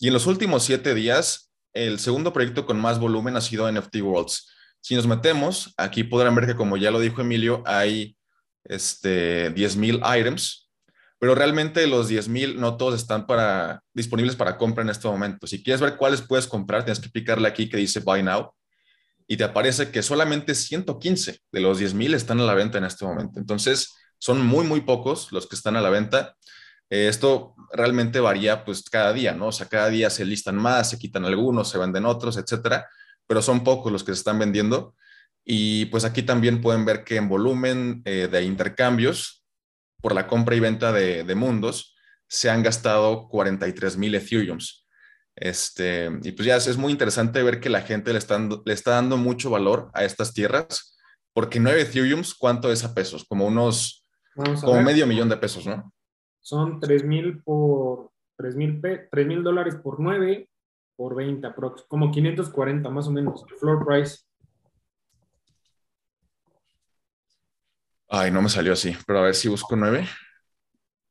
Y 0.01 0.09
en 0.09 0.15
los 0.15 0.27
últimos 0.27 0.63
siete 0.63 0.95
días, 0.95 1.46
el 1.77 1.99
segundo 1.99 2.33
proyecto 2.33 2.67
con 2.67 2.81
más 2.81 2.99
volumen 2.99 3.37
ha 3.37 3.41
sido 3.41 3.71
NFT 3.71 3.97
Worlds. 4.01 4.51
Si 4.81 4.95
nos 4.95 5.07
metemos, 5.07 5.75
aquí 5.77 6.05
podrán 6.05 6.35
ver 6.35 6.47
que 6.47 6.57
como 6.57 6.77
ya 6.77 6.91
lo 6.91 7.01
dijo 7.01 7.21
Emilio, 7.21 7.63
hay 7.67 8.17
este, 8.65 9.55
10.000 9.55 10.19
items, 10.19 10.71
pero 11.19 11.35
realmente 11.35 11.87
los 11.87 12.11
10.000 12.11 12.57
no 12.57 12.77
todos 12.77 12.95
están 12.95 13.27
para, 13.27 13.83
disponibles 13.93 14.37
para 14.37 14.57
compra 14.57 14.83
en 14.83 14.91
este 14.91 15.09
momento. 15.09 15.47
Si 15.47 15.63
quieres 15.63 15.81
ver 15.81 15.97
cuáles 15.97 16.23
puedes 16.23 16.47
comprar, 16.47 16.85
tienes 16.85 17.01
que 17.01 17.11
picarle 17.11 17.49
aquí 17.49 17.69
que 17.69 17.77
dice 17.77 18.01
Buy 18.01 18.23
Now 18.23 18.53
y 19.27 19.37
te 19.37 19.45
aparece 19.45 19.91
que 19.91 20.03
solamente 20.03 20.55
115 20.55 21.41
de 21.53 21.61
los 21.61 21.81
10.000 21.81 22.15
están 22.15 22.41
a 22.41 22.45
la 22.45 22.55
venta 22.55 22.79
en 22.79 22.85
este 22.85 23.05
momento. 23.05 23.41
Entonces, 23.41 23.93
son 24.19 24.47
muy, 24.47 24.67
muy 24.67 24.81
pocos 24.81 25.33
los 25.33 25.47
que 25.47 25.57
están 25.57 25.77
a 25.77 25.81
la 25.81 25.91
venta. 25.91 26.37
Eh, 26.91 27.09
esto 27.09 27.55
realmente 27.73 28.21
varía 28.21 28.65
pues 28.65 28.83
cada 28.89 29.13
día, 29.13 29.33
¿no? 29.33 29.49
O 29.49 29.53
sea, 29.53 29.69
cada 29.69 29.89
día 29.89 30.11
se 30.11 30.25
listan 30.25 30.57
más, 30.57 30.91
se 30.91 30.99
quitan 30.99 31.25
algunos, 31.25 31.69
se 31.69 31.79
venden 31.79 32.07
otros, 32.07 32.37
etcétera, 32.37 32.89
pero 33.27 33.43
son 33.43 33.65
pocos 33.65 33.93
los 33.93 34.05
que 34.05 34.13
se 34.13 34.19
están 34.19 34.39
vendiendo. 34.39 34.95
Y 35.45 35.87
pues 35.87 36.05
aquí 36.05 36.23
también 36.23 36.61
pueden 36.61 36.85
ver 36.85 37.05
que 37.05 37.17
en 37.17 37.29
volumen 37.29 38.03
eh, 38.05 38.29
de 38.31 38.43
intercambios 38.43 39.45
por 40.01 40.15
la 40.15 40.27
compra 40.27 40.55
y 40.57 40.61
venta 40.61 40.93
de, 40.93 41.25
de 41.25 41.35
mundos, 41.35 41.97
se 42.29 42.51
han 42.51 42.63
gastado 42.63 43.29
43 43.29 43.97
mil 43.97 44.15
Ethereums. 44.15 44.87
Este, 45.37 46.11
y 46.23 46.33
pues 46.33 46.47
ya 46.47 46.57
es, 46.57 46.77
muy 46.79 46.93
interesante 46.93 47.43
ver 47.43 47.61
que 47.61 47.69
la 47.69 47.83
gente 47.83 48.13
le 48.13 48.19
está, 48.19 48.39
le 48.39 48.73
está 48.73 48.93
dando 48.93 49.19
mucho 49.19 49.51
valor 49.51 49.91
a 49.93 50.05
estas 50.05 50.33
tierras, 50.33 50.97
porque 51.35 51.61
9 51.61 51.83
Ethereums, 51.83 52.35
¿cuánto 52.35 52.73
es 52.73 52.85
a 52.85 52.95
pesos? 52.95 53.25
Como 53.29 53.47
unos, 53.47 54.07
como 54.35 54.83
medio 54.83 55.07
millón 55.07 55.29
de 55.29 55.37
pesos, 55.37 55.67
¿no? 55.67 55.93
Son 56.47 56.79
3 56.79 57.03
mil 57.03 57.43
por, 57.43 58.13
3 58.37 58.55
mil 58.55 59.43
dólares 59.43 59.75
por 59.83 59.99
9, 59.99 60.49
por 60.95 61.17
20, 61.17 61.49
como 61.89 62.13
540 62.13 62.89
más 62.89 63.09
o 63.09 63.11
menos, 63.11 63.45
el 63.51 63.57
floor 63.57 63.85
price. 63.85 64.19
Ay, 68.09 68.31
no 68.31 68.43
me 68.43 68.49
salió 68.49 68.75
así, 68.75 68.97
pero 69.09 69.19
a 69.19 69.23
ver 69.23 69.35
si 69.35 69.49
busco 69.49 69.75
9. 69.75 70.07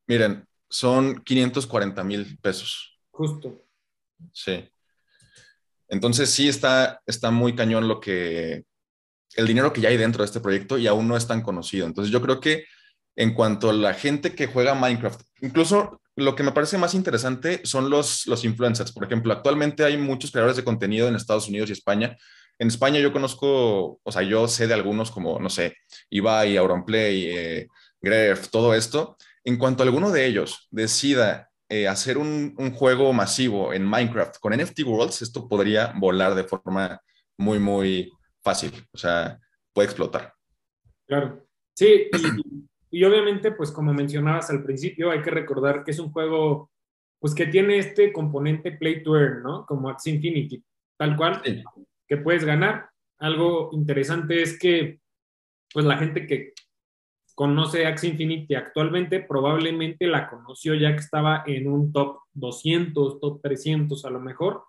Miren, 0.06 0.48
son 0.70 1.22
540 1.22 2.02
mil 2.02 2.38
pesos. 2.38 2.98
Justo. 3.10 3.66
Sí. 4.32 4.66
Entonces 5.88 6.30
sí 6.30 6.48
está, 6.48 7.02
está 7.04 7.30
muy 7.30 7.54
cañón 7.54 7.88
lo 7.88 8.00
que, 8.00 8.64
el 9.34 9.46
dinero 9.46 9.70
que 9.70 9.82
ya 9.82 9.90
hay 9.90 9.98
dentro 9.98 10.22
de 10.22 10.28
este 10.28 10.40
proyecto 10.40 10.78
y 10.78 10.86
aún 10.86 11.06
no 11.06 11.14
es 11.14 11.26
tan 11.26 11.42
conocido. 11.42 11.86
Entonces 11.86 12.10
yo 12.10 12.22
creo 12.22 12.40
que 12.40 12.64
en 13.16 13.34
cuanto 13.34 13.70
a 13.70 13.72
la 13.72 13.94
gente 13.94 14.34
que 14.34 14.46
juega 14.46 14.74
Minecraft, 14.74 15.20
incluso 15.40 16.00
lo 16.16 16.34
que 16.34 16.42
me 16.42 16.52
parece 16.52 16.78
más 16.78 16.94
interesante 16.94 17.60
son 17.64 17.90
los, 17.90 18.26
los 18.26 18.44
influencers. 18.44 18.92
Por 18.92 19.04
ejemplo, 19.04 19.32
actualmente 19.32 19.84
hay 19.84 19.98
muchos 19.98 20.30
creadores 20.30 20.56
de 20.56 20.64
contenido 20.64 21.08
en 21.08 21.14
Estados 21.14 21.48
Unidos 21.48 21.68
y 21.68 21.74
España. 21.74 22.16
En 22.58 22.68
España 22.68 23.00
yo 23.00 23.12
conozco, 23.12 24.00
o 24.02 24.12
sea, 24.12 24.22
yo 24.22 24.48
sé 24.48 24.66
de 24.66 24.74
algunos 24.74 25.10
como, 25.10 25.38
no 25.38 25.50
sé, 25.50 25.76
Ibai, 26.08 26.56
Auronplay, 26.56 27.26
eh, 27.26 27.68
Gref, 28.00 28.48
todo 28.48 28.74
esto. 28.74 29.16
En 29.44 29.58
cuanto 29.58 29.82
alguno 29.82 30.10
de 30.10 30.26
ellos 30.26 30.68
decida 30.70 31.50
eh, 31.68 31.86
hacer 31.86 32.16
un, 32.16 32.54
juego 32.74 33.12
masivo 33.12 33.74
en 33.74 33.84
Minecraft 33.84 34.38
con 34.38 34.56
NFT 34.56 34.84
Worlds, 34.84 35.22
esto 35.22 35.46
podría 35.46 35.92
volar 35.96 36.34
de 36.34 36.44
forma 36.44 37.00
muy, 37.36 37.58
muy 37.58 38.10
fácil. 38.42 38.72
O 38.92 38.96
sea, 38.98 39.38
puede 39.74 39.86
explotar. 39.86 40.32
Claro. 41.06 41.46
Sí, 41.74 42.08
y, 42.10 42.66
obviamente, 43.04 43.52
pues 43.52 43.70
como 43.70 43.92
mencionabas 43.92 44.50
al 44.50 44.62
principio, 44.62 45.10
hay 45.10 45.22
que 45.22 45.30
recordar 45.30 45.84
que 45.84 45.90
es 45.90 45.98
un 45.98 46.12
juego, 46.12 46.70
pues 47.18 47.34
que 47.34 47.46
tiene 47.46 47.78
este 47.78 48.12
componente 48.12 48.72
play 48.72 49.02
to 49.02 49.16
earn, 49.16 49.42
¿no? 49.42 49.66
Como 49.66 49.88
Axie 49.88 50.14
Infinity, 50.14 50.62
tal 50.96 51.16
cual, 51.16 51.42
que 52.06 52.16
puedes 52.16 52.44
ganar. 52.44 52.88
Algo 53.18 53.70
interesante 53.72 54.42
es 54.42 54.58
que, 54.58 55.00
pues 55.72 55.84
la 55.84 55.98
gente 55.98 56.26
que 56.26 56.54
conoce 57.34 57.86
Axie 57.86 58.10
Infinity 58.10 58.54
actualmente, 58.54 59.20
probablemente 59.20 60.06
la 60.06 60.28
conoció 60.28 60.74
ya 60.74 60.92
que 60.92 61.00
estaba 61.00 61.42
en 61.46 61.68
un 61.68 61.92
top 61.92 62.20
200, 62.32 63.20
top 63.20 63.42
300 63.42 64.04
a 64.04 64.10
lo 64.10 64.20
mejor. 64.20 64.64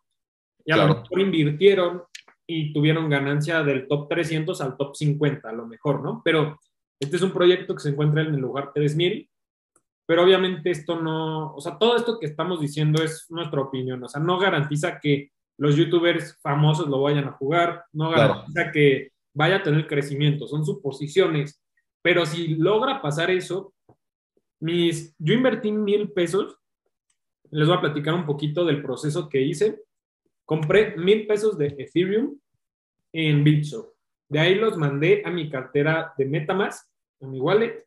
Y 0.66 0.74
a 0.74 0.78
lo 0.78 0.96
mejor 0.96 1.22
invirtieron 1.22 2.04
y 2.46 2.74
tuvieron 2.74 3.10
ganancia 3.10 3.64
del 3.64 3.88
top 3.88 4.10
300 4.10 4.60
al 4.60 4.76
top 4.76 4.96
50 4.96 5.50
a 5.50 5.54
lo 5.54 5.66
mejor, 5.66 6.02
¿no? 6.02 6.22
Pero 6.26 6.60
este 7.00 7.16
es 7.16 7.22
un 7.22 7.32
proyecto 7.32 7.76
que 7.76 7.82
se 7.82 7.90
encuentra 7.90 8.22
en 8.22 8.34
el 8.34 8.42
lugar 8.42 8.72
3000, 8.74 9.30
pero 10.06 10.24
obviamente 10.24 10.72
esto 10.72 11.00
no, 11.02 11.54
o 11.54 11.62
sea, 11.62 11.78
todo 11.78 11.96
esto 11.96 12.20
que 12.20 12.28
estamos 12.28 12.62
diciendo 12.62 13.04
es 13.04 13.26
nuestra 13.30 13.62
opinión, 13.62 14.04
o 14.04 14.08
sea, 14.08 14.22
no 14.22 14.40
garantiza 14.40 15.00
que 15.00 15.32
los 15.58 15.76
youtubers 15.76 16.38
famosos 16.42 16.88
lo 16.88 17.02
vayan 17.02 17.26
a 17.26 17.34
jugar, 17.34 17.84
no 17.92 18.10
garantiza 18.10 18.72
que 18.72 19.12
vaya 19.34 19.58
a 19.58 19.64
tener 19.64 19.88
crecimiento, 19.88 20.48
son 20.48 20.66
suposiciones 20.66 21.62
pero 22.08 22.26
si 22.26 22.56
logra 22.56 23.02
pasar 23.02 23.30
eso, 23.32 23.74
mis, 24.62 25.14
yo 25.20 25.34
invertí 25.34 25.74
mil 25.74 26.10
pesos. 26.14 26.58
Les 27.52 27.68
voy 27.68 27.76
a 27.76 27.82
platicar 27.82 28.14
un 28.14 28.26
poquito 28.26 28.64
del 28.64 28.82
proceso 28.82 29.28
que 29.28 29.42
hice. 29.42 29.84
Compré 30.46 30.96
mil 30.96 31.28
pesos 31.28 31.58
de 31.58 31.68
Ethereum 31.78 32.40
en 33.12 33.44
Bitso. 33.44 33.97
De 34.30 34.40
ahí 34.40 34.56
los 34.56 34.78
mandé 34.78 35.24
a 35.26 35.32
mi 35.32 35.50
cartera 35.50 36.14
de 36.18 36.26
Metamask, 36.26 36.86
a 37.22 37.28
mi 37.28 37.40
wallet, 37.40 37.86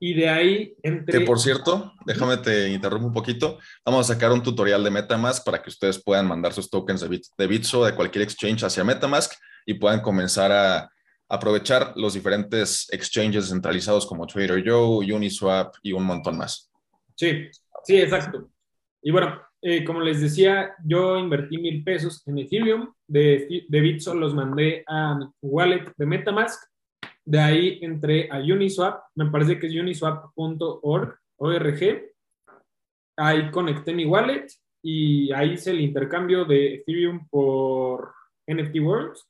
y 0.00 0.14
de 0.14 0.28
ahí 0.28 0.74
entré. 0.82 1.20
Que 1.20 1.24
por 1.24 1.38
cierto, 1.38 1.92
déjame 2.04 2.36
te 2.38 2.68
interrumpo 2.68 3.08
un 3.08 3.12
poquito. 3.12 3.58
Vamos 3.84 4.08
a 4.08 4.14
sacar 4.14 4.32
un 4.32 4.42
tutorial 4.42 4.82
de 4.84 4.90
Metamask 4.90 5.44
para 5.44 5.62
que 5.62 5.70
ustedes 5.70 6.02
puedan 6.02 6.26
mandar 6.26 6.52
sus 6.52 6.70
tokens 6.70 7.00
de, 7.00 7.20
de 7.36 7.46
Bitso 7.46 7.84
de 7.84 7.94
cualquier 7.94 8.22
exchange 8.22 8.64
hacia 8.64 8.84
Metamask 8.84 9.32
y 9.66 9.74
puedan 9.74 10.00
comenzar 10.00 10.52
a 10.52 10.90
aprovechar 11.28 11.92
los 11.96 12.14
diferentes 12.14 12.86
exchanges 12.90 13.48
centralizados 13.48 14.06
como 14.06 14.26
Trader 14.26 14.62
Joe, 14.66 15.12
Uniswap 15.12 15.74
y 15.82 15.92
un 15.92 16.04
montón 16.04 16.38
más. 16.38 16.70
Sí, 17.16 17.48
sí, 17.84 18.00
exacto. 18.00 18.50
Y 19.02 19.10
bueno, 19.10 19.40
eh, 19.62 19.84
como 19.84 20.00
les 20.00 20.20
decía, 20.20 20.74
yo 20.84 21.18
invertí 21.18 21.58
mil 21.58 21.82
pesos 21.82 22.26
en 22.26 22.38
Ethereum, 22.38 22.92
de, 23.06 23.64
de 23.68 23.98
los 24.14 24.34
mandé 24.34 24.84
a 24.86 25.18
wallet 25.42 25.92
de 25.96 26.06
Metamask, 26.06 26.62
de 27.24 27.38
ahí 27.38 27.78
entré 27.82 28.28
a 28.30 28.38
Uniswap, 28.38 29.02
me 29.14 29.26
parece 29.26 29.58
que 29.58 29.66
es 29.66 29.74
uniswap.org, 29.74 31.18
ORG, 31.36 32.02
ahí 33.16 33.50
conecté 33.50 33.92
mi 33.92 34.04
wallet 34.04 34.46
y 34.82 35.32
ahí 35.32 35.52
hice 35.52 35.72
el 35.72 35.80
intercambio 35.80 36.44
de 36.44 36.76
Ethereum 36.76 37.28
por 37.28 38.12
NFT 38.46 38.80
Worlds 38.80 39.28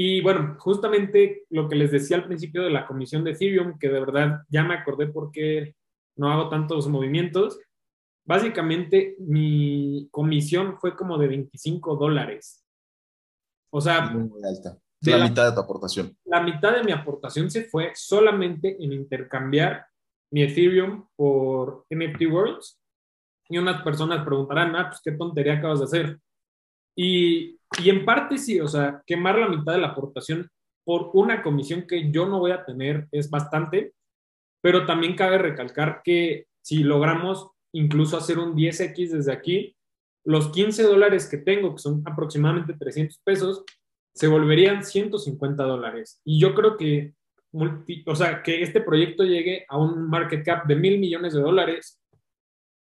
y 0.00 0.20
bueno, 0.20 0.56
justamente 0.60 1.42
lo 1.50 1.68
que 1.68 1.74
les 1.74 1.90
decía 1.90 2.16
al 2.16 2.26
principio 2.26 2.62
de 2.62 2.70
la 2.70 2.86
comisión 2.86 3.24
de 3.24 3.32
Ethereum, 3.32 3.78
que 3.80 3.88
de 3.88 3.98
verdad 3.98 4.42
ya 4.48 4.62
me 4.62 4.74
acordé 4.74 5.08
por 5.08 5.32
qué 5.32 5.74
no 6.16 6.30
hago 6.30 6.48
tantos 6.48 6.86
movimientos. 6.86 7.58
Básicamente 8.28 9.16
mi 9.20 10.08
comisión 10.10 10.78
fue 10.78 10.94
como 10.94 11.16
de 11.16 11.28
25 11.28 11.96
dólares. 11.96 12.64
O 13.70 13.80
sea, 13.80 14.02
muy 14.10 14.44
alta. 14.44 14.78
la, 15.00 15.28
mitad 15.28 15.48
de 15.48 15.54
tu 15.54 15.60
aportación. 15.60 16.16
La 16.24 16.42
mitad 16.42 16.74
de 16.74 16.84
mi 16.84 16.92
aportación 16.92 17.50
se 17.50 17.64
fue 17.64 17.92
solamente 17.94 18.76
en 18.82 18.92
intercambiar 18.92 19.86
mi 20.30 20.42
Ethereum 20.42 21.06
por 21.16 21.86
NFT 21.90 22.22
Worlds. 22.30 22.78
Y 23.48 23.56
unas 23.56 23.82
personas 23.82 24.24
preguntarán, 24.24 24.76
ah, 24.76 24.88
pues 24.90 25.00
qué 25.02 25.12
tontería 25.12 25.54
acabas 25.54 25.78
de 25.78 25.84
hacer. 25.86 26.20
Y 26.94 27.58
y 27.76 27.90
en 27.90 28.04
parte 28.04 28.38
sí, 28.38 28.60
o 28.60 28.68
sea, 28.68 29.02
quemar 29.06 29.38
la 29.38 29.48
mitad 29.48 29.72
de 29.72 29.78
la 29.78 29.88
aportación 29.88 30.50
por 30.84 31.10
una 31.12 31.42
comisión 31.42 31.86
que 31.86 32.10
yo 32.10 32.26
no 32.26 32.38
voy 32.38 32.52
a 32.52 32.64
tener 32.64 33.08
es 33.12 33.28
bastante, 33.28 33.92
pero 34.62 34.86
también 34.86 35.14
cabe 35.14 35.38
recalcar 35.38 36.00
que 36.02 36.46
si 36.62 36.82
logramos 36.82 37.50
incluso 37.72 38.16
hacer 38.16 38.38
un 38.38 38.54
10X 38.54 39.10
desde 39.10 39.32
aquí, 39.32 39.76
los 40.24 40.48
15 40.48 40.82
dólares 40.82 41.26
que 41.26 41.38
tengo, 41.38 41.74
que 41.74 41.82
son 41.82 42.02
aproximadamente 42.04 42.74
300 42.74 43.18
pesos, 43.24 43.64
se 44.14 44.26
volverían 44.26 44.84
150 44.84 45.62
dólares. 45.62 46.20
Y 46.24 46.40
yo 46.40 46.54
creo 46.54 46.76
que, 46.76 47.14
o 48.06 48.16
sea, 48.16 48.42
que 48.42 48.62
este 48.62 48.80
proyecto 48.80 49.24
llegue 49.24 49.64
a 49.68 49.78
un 49.78 50.08
market 50.08 50.44
cap 50.44 50.66
de 50.66 50.76
mil 50.76 50.98
millones 50.98 51.34
de 51.34 51.40
dólares, 51.40 52.00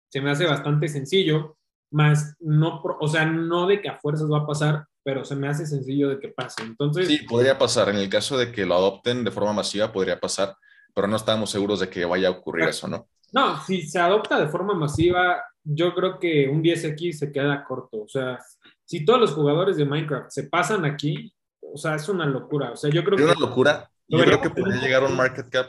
se 0.09 0.21
me 0.21 0.31
hace 0.31 0.45
bastante 0.45 0.87
sencillo 0.87 1.57
más 1.91 2.35
no, 2.39 2.81
o 2.99 3.07
sea, 3.07 3.25
no 3.25 3.67
de 3.67 3.81
que 3.81 3.89
a 3.89 3.99
fuerzas 3.99 4.29
va 4.29 4.39
a 4.39 4.47
pasar, 4.47 4.85
pero 5.03 5.23
se 5.23 5.35
me 5.35 5.47
hace 5.47 5.65
sencillo 5.65 6.09
de 6.09 6.19
que 6.19 6.29
pase. 6.29 6.63
Entonces... 6.63 7.07
Sí, 7.07 7.19
podría 7.19 7.57
pasar. 7.57 7.89
En 7.89 7.95
el 7.95 8.09
caso 8.09 8.37
de 8.37 8.51
que 8.51 8.65
lo 8.65 8.75
adopten 8.75 9.23
de 9.23 9.31
forma 9.31 9.53
masiva, 9.53 9.91
podría 9.91 10.19
pasar, 10.19 10.55
pero 10.93 11.07
no 11.07 11.15
estamos 11.15 11.49
seguros 11.49 11.79
de 11.79 11.89
que 11.89 12.03
vaya 12.05 12.27
a 12.27 12.31
ocurrir 12.31 12.67
eso, 12.67 12.87
¿no? 12.87 13.07
No, 13.33 13.61
si 13.61 13.81
se 13.83 13.99
adopta 13.99 14.39
de 14.39 14.47
forma 14.47 14.73
masiva, 14.73 15.43
yo 15.63 15.93
creo 15.93 16.19
que 16.19 16.47
un 16.47 16.63
10X 16.63 17.13
se 17.13 17.31
queda 17.31 17.63
corto. 17.63 18.03
O 18.03 18.07
sea, 18.07 18.39
si 18.85 19.03
todos 19.03 19.19
los 19.19 19.33
jugadores 19.33 19.77
de 19.77 19.85
Minecraft 19.85 20.29
se 20.29 20.43
pasan 20.43 20.85
aquí, 20.85 21.33
o 21.61 21.77
sea, 21.77 21.95
es 21.95 22.07
una 22.09 22.25
locura. 22.25 22.71
O 22.71 22.77
sea, 22.77 22.89
yo 22.89 23.03
creo 23.03 23.17
¿Es 23.17 23.25
que... 23.25 23.31
una 23.31 23.47
locura. 23.47 23.91
Yo 24.07 24.19
creo 24.19 24.41
que 24.41 24.49
podría 24.49 24.81
llegar 24.81 25.03
a 25.03 25.07
un 25.07 25.17
market 25.17 25.49
cap 25.49 25.67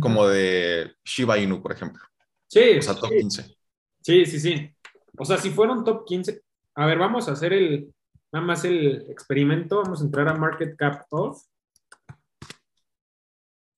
como 0.00 0.26
de 0.26 0.92
Shiba 1.04 1.38
Inu, 1.38 1.62
por 1.62 1.72
ejemplo. 1.72 2.02
Sí. 2.48 2.78
O 2.78 2.82
sea, 2.82 2.94
top 2.96 3.10
15. 3.10 3.56
Sí, 4.02 4.26
sí, 4.26 4.40
sí. 4.40 4.74
O 5.16 5.24
sea, 5.24 5.36
si 5.36 5.50
fuera 5.50 5.72
un 5.72 5.84
top 5.84 6.04
15, 6.04 6.42
a 6.74 6.86
ver, 6.86 6.98
vamos 6.98 7.28
a 7.28 7.32
hacer 7.32 7.52
el, 7.52 7.92
nada 8.32 8.44
más 8.44 8.64
el 8.64 9.06
experimento, 9.10 9.82
vamos 9.82 10.00
a 10.00 10.04
entrar 10.04 10.28
a 10.28 10.34
Market 10.34 10.76
Cap 10.76 11.04
Off 11.10 11.42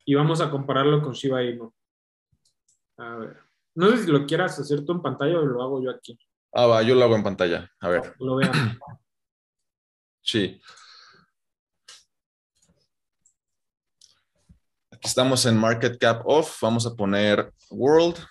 y 0.04 0.14
vamos 0.14 0.40
a 0.40 0.50
compararlo 0.50 1.02
con 1.02 1.12
Shiba 1.12 1.42
Inu. 1.42 1.72
A 2.98 3.16
ver, 3.16 3.36
no 3.74 3.90
sé 3.90 4.04
si 4.04 4.10
lo 4.10 4.26
quieras 4.26 4.58
hacer 4.58 4.84
tú 4.84 4.92
en 4.92 5.02
pantalla 5.02 5.38
o 5.38 5.44
lo 5.44 5.62
hago 5.62 5.82
yo 5.82 5.90
aquí. 5.90 6.18
Ah, 6.52 6.66
va, 6.66 6.82
yo 6.82 6.94
lo 6.94 7.04
hago 7.04 7.16
en 7.16 7.22
pantalla, 7.22 7.70
a 7.80 7.88
ver. 7.88 8.14
Lo 8.18 8.36
vean. 8.36 8.52
Sí. 10.24 10.60
Aquí 14.92 15.08
estamos 15.08 15.44
en 15.46 15.56
Market 15.56 15.98
Cap 15.98 16.22
Off, 16.26 16.58
vamos 16.62 16.86
a 16.86 16.94
poner 16.94 17.52
World 17.70 18.24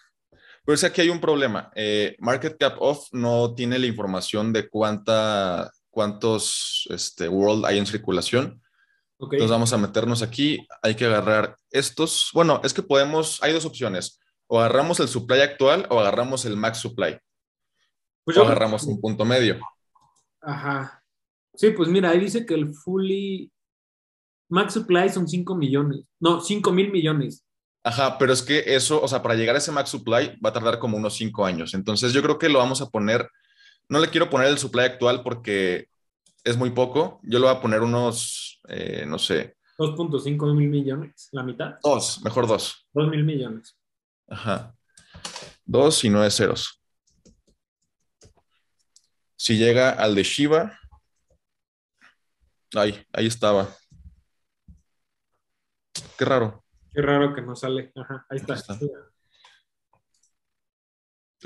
pero 0.63 0.75
es 0.75 0.81
que 0.81 0.87
aquí 0.87 1.01
hay 1.01 1.09
un 1.09 1.19
problema. 1.19 1.69
Eh, 1.75 2.15
Market 2.19 2.57
Cap 2.57 2.77
Off 2.79 3.07
no 3.11 3.53
tiene 3.55 3.79
la 3.79 3.87
información 3.87 4.53
de 4.53 4.69
cuánta, 4.69 5.69
cuántos 5.89 6.87
este, 6.91 7.27
World 7.27 7.65
hay 7.65 7.77
en 7.77 7.85
circulación. 7.85 8.61
Entonces 9.19 9.49
vamos 9.49 9.73
a 9.73 9.77
meternos 9.77 10.21
aquí. 10.21 10.65
Hay 10.81 10.95
que 10.95 11.05
agarrar 11.05 11.57
estos. 11.71 12.29
Bueno, 12.33 12.61
es 12.63 12.73
que 12.73 12.83
podemos, 12.83 13.41
hay 13.43 13.51
dos 13.51 13.65
opciones. 13.65 14.20
O 14.53 14.59
agarramos 14.59 14.99
el 14.99 15.07
supply 15.07 15.39
actual 15.39 15.87
o 15.89 15.97
agarramos 16.01 16.43
el 16.43 16.57
max 16.57 16.79
supply. 16.79 17.17
Pues 18.25 18.35
o 18.35 18.43
agarramos 18.43 18.83
un 18.83 18.99
punto 18.99 19.23
medio. 19.23 19.57
Ajá. 20.41 21.01
Sí, 21.53 21.71
pues 21.71 21.87
mira, 21.87 22.09
ahí 22.09 22.19
dice 22.19 22.45
que 22.45 22.55
el 22.55 22.73
fully 22.73 23.49
max 24.49 24.73
supply 24.73 25.07
son 25.07 25.29
5 25.29 25.55
millones. 25.55 26.01
No, 26.19 26.41
5 26.41 26.69
mil 26.73 26.91
millones. 26.91 27.45
Ajá, 27.81 28.17
pero 28.17 28.33
es 28.33 28.43
que 28.43 28.61
eso, 28.75 29.01
o 29.01 29.07
sea, 29.07 29.21
para 29.21 29.35
llegar 29.35 29.55
a 29.55 29.59
ese 29.59 29.71
max 29.71 29.89
supply 29.89 30.37
va 30.45 30.49
a 30.49 30.53
tardar 30.53 30.79
como 30.79 30.97
unos 30.97 31.15
5 31.15 31.45
años. 31.45 31.73
Entonces 31.73 32.11
yo 32.11 32.21
creo 32.21 32.37
que 32.37 32.49
lo 32.49 32.59
vamos 32.59 32.81
a 32.81 32.89
poner, 32.89 33.29
no 33.87 33.99
le 33.99 34.09
quiero 34.09 34.29
poner 34.29 34.47
el 34.47 34.57
supply 34.57 34.83
actual 34.83 35.23
porque 35.23 35.87
es 36.43 36.57
muy 36.57 36.71
poco. 36.71 37.21
Yo 37.23 37.39
le 37.39 37.45
voy 37.45 37.55
a 37.55 37.61
poner 37.61 37.79
unos, 37.83 38.59
eh, 38.67 39.05
no 39.07 39.17
sé. 39.17 39.55
2.5 39.77 40.53
mil 40.53 40.67
millones, 40.67 41.29
la 41.31 41.41
mitad. 41.41 41.75
Dos, 41.81 42.21
mejor 42.21 42.47
dos. 42.47 42.85
Dos 42.91 43.09
mil 43.09 43.23
millones. 43.23 43.77
Ajá. 44.31 44.73
Dos 45.65 46.03
y 46.05 46.09
nueve 46.09 46.31
ceros. 46.31 46.81
Si 49.35 49.57
llega 49.57 49.91
al 49.91 50.15
de 50.15 50.23
Shiva, 50.23 50.79
ahí, 52.75 53.05
ahí 53.11 53.27
estaba. 53.27 53.67
Qué 56.17 56.25
raro. 56.25 56.63
Qué 56.93 57.01
raro 57.01 57.33
que 57.35 57.41
no 57.41 57.55
sale. 57.55 57.91
Ajá, 57.95 58.25
ahí 58.29 58.37
está. 58.37 58.57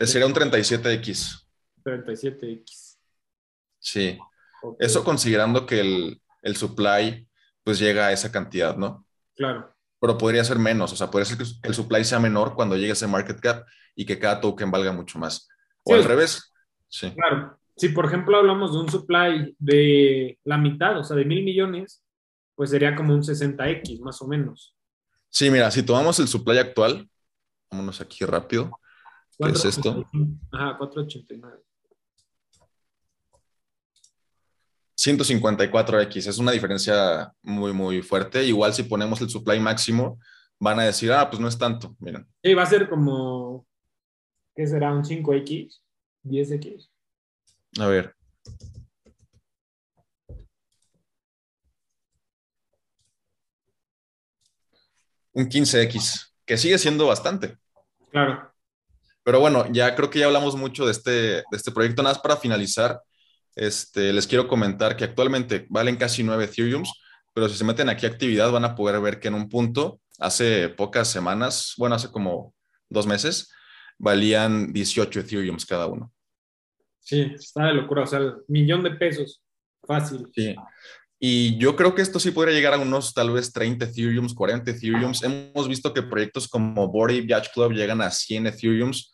Sería 0.05 0.27
un 0.27 0.33
37X. 0.33 1.47
37X. 1.83 2.99
Sí. 3.79 4.19
Eso 4.79 5.03
considerando 5.03 5.65
que 5.65 5.79
el, 5.79 6.21
el, 6.41 6.55
supply 6.55 7.27
pues 7.63 7.79
llega 7.79 8.07
a 8.07 8.11
esa 8.11 8.31
cantidad, 8.31 8.75
¿no? 8.75 9.07
Claro. 9.35 9.74
Pero 10.05 10.19
podría 10.19 10.43
ser 10.43 10.59
menos, 10.59 10.93
o 10.93 10.95
sea, 10.95 11.09
podría 11.09 11.25
ser 11.25 11.39
que 11.39 11.45
el 11.63 11.73
supply 11.73 12.03
sea 12.03 12.19
menor 12.19 12.53
cuando 12.53 12.77
llegue 12.77 12.91
ese 12.91 13.07
market 13.07 13.39
cap 13.39 13.65
y 13.95 14.05
que 14.05 14.19
cada 14.19 14.39
token 14.39 14.69
valga 14.69 14.91
mucho 14.91 15.17
más. 15.17 15.49
O 15.83 15.95
al 15.95 16.03
revés. 16.03 16.53
Sí. 16.87 17.11
Claro. 17.11 17.57
Si 17.75 17.89
por 17.89 18.05
ejemplo 18.05 18.37
hablamos 18.37 18.73
de 18.73 18.77
un 18.81 18.89
supply 18.89 19.55
de 19.57 20.37
la 20.43 20.59
mitad, 20.59 20.99
o 20.99 21.03
sea, 21.03 21.17
de 21.17 21.25
mil 21.25 21.43
millones, 21.43 22.03
pues 22.53 22.69
sería 22.69 22.95
como 22.95 23.15
un 23.15 23.23
60X 23.23 23.99
más 24.01 24.21
o 24.21 24.27
menos. 24.27 24.75
Sí, 25.27 25.49
mira, 25.49 25.71
si 25.71 25.81
tomamos 25.81 26.19
el 26.19 26.27
supply 26.27 26.59
actual, 26.59 27.09
vámonos 27.71 27.99
aquí 27.99 28.25
rápido. 28.25 28.79
¿Qué 29.39 29.49
es 29.49 29.65
esto? 29.65 30.07
Ajá, 30.51 30.77
489. 30.77 31.63
154X, 35.05 36.27
es 36.27 36.37
una 36.39 36.51
diferencia 36.51 37.31
muy, 37.43 37.73
muy 37.73 38.01
fuerte. 38.01 38.43
Igual 38.43 38.73
si 38.73 38.83
ponemos 38.83 39.21
el 39.21 39.29
supply 39.29 39.59
máximo, 39.59 40.19
van 40.59 40.79
a 40.79 40.85
decir, 40.85 41.11
ah, 41.11 41.29
pues 41.29 41.39
no 41.39 41.47
es 41.47 41.57
tanto, 41.57 41.95
miren. 41.99 42.25
Sí, 42.43 42.53
va 42.53 42.63
a 42.63 42.65
ser 42.65 42.89
como, 42.89 43.67
¿qué 44.55 44.65
será? 44.65 44.91
¿Un 44.91 45.03
5X? 45.03 45.79
¿10X? 46.23 46.89
A 47.79 47.87
ver. 47.87 48.15
Un 55.33 55.49
15X, 55.49 56.31
que 56.45 56.57
sigue 56.57 56.77
siendo 56.77 57.07
bastante. 57.07 57.57
Claro. 58.09 58.51
Pero 59.23 59.39
bueno, 59.39 59.65
ya 59.71 59.93
creo 59.95 60.09
que 60.09 60.19
ya 60.19 60.27
hablamos 60.27 60.55
mucho 60.55 60.85
de 60.85 60.91
este, 60.91 61.11
de 61.11 61.43
este 61.51 61.71
proyecto. 61.71 62.01
Nada 62.01 62.13
más 62.13 62.21
para 62.21 62.37
finalizar, 62.37 63.01
este, 63.55 64.13
les 64.13 64.27
quiero 64.27 64.47
comentar 64.47 64.95
que 64.95 65.05
actualmente 65.05 65.65
valen 65.69 65.95
casi 65.95 66.23
9 66.23 66.45
Ethereums, 66.45 66.91
pero 67.33 67.49
si 67.49 67.57
se 67.57 67.63
meten 67.63 67.89
aquí 67.89 68.05
a 68.05 68.09
actividad 68.09 68.51
van 68.51 68.65
a 68.65 68.75
poder 68.75 68.99
ver 69.01 69.19
que 69.19 69.27
en 69.29 69.33
un 69.33 69.49
punto, 69.49 69.99
hace 70.19 70.69
pocas 70.69 71.07
semanas, 71.09 71.73
bueno, 71.77 71.95
hace 71.95 72.09
como 72.09 72.53
dos 72.89 73.07
meses, 73.07 73.51
valían 73.97 74.73
18 74.73 75.19
Ethereums 75.21 75.65
cada 75.65 75.87
uno. 75.87 76.11
Sí, 76.99 77.33
está 77.35 77.67
de 77.67 77.73
locura, 77.73 78.03
o 78.03 78.07
sea, 78.07 78.19
el 78.19 78.33
millón 78.47 78.83
de 78.83 78.91
pesos, 78.91 79.41
fácil. 79.85 80.27
Sí. 80.33 80.55
Y 81.19 81.57
yo 81.57 81.75
creo 81.75 81.95
que 81.95 82.01
esto 82.01 82.19
sí 82.19 82.31
podría 82.31 82.53
llegar 82.53 82.73
a 82.73 82.79
unos 82.79 83.13
tal 83.13 83.31
vez 83.31 83.51
30 83.53 83.85
Ethereums, 83.85 84.33
40 84.33 84.71
Ethereums. 84.71 85.23
Hemos 85.23 85.67
visto 85.67 85.93
que 85.93 86.03
proyectos 86.03 86.47
como 86.47 86.87
Body 86.91 87.25
Yacht 87.25 87.53
Club 87.53 87.71
llegan 87.71 88.01
a 88.01 88.11
100 88.11 88.47
Ethereums. 88.47 89.13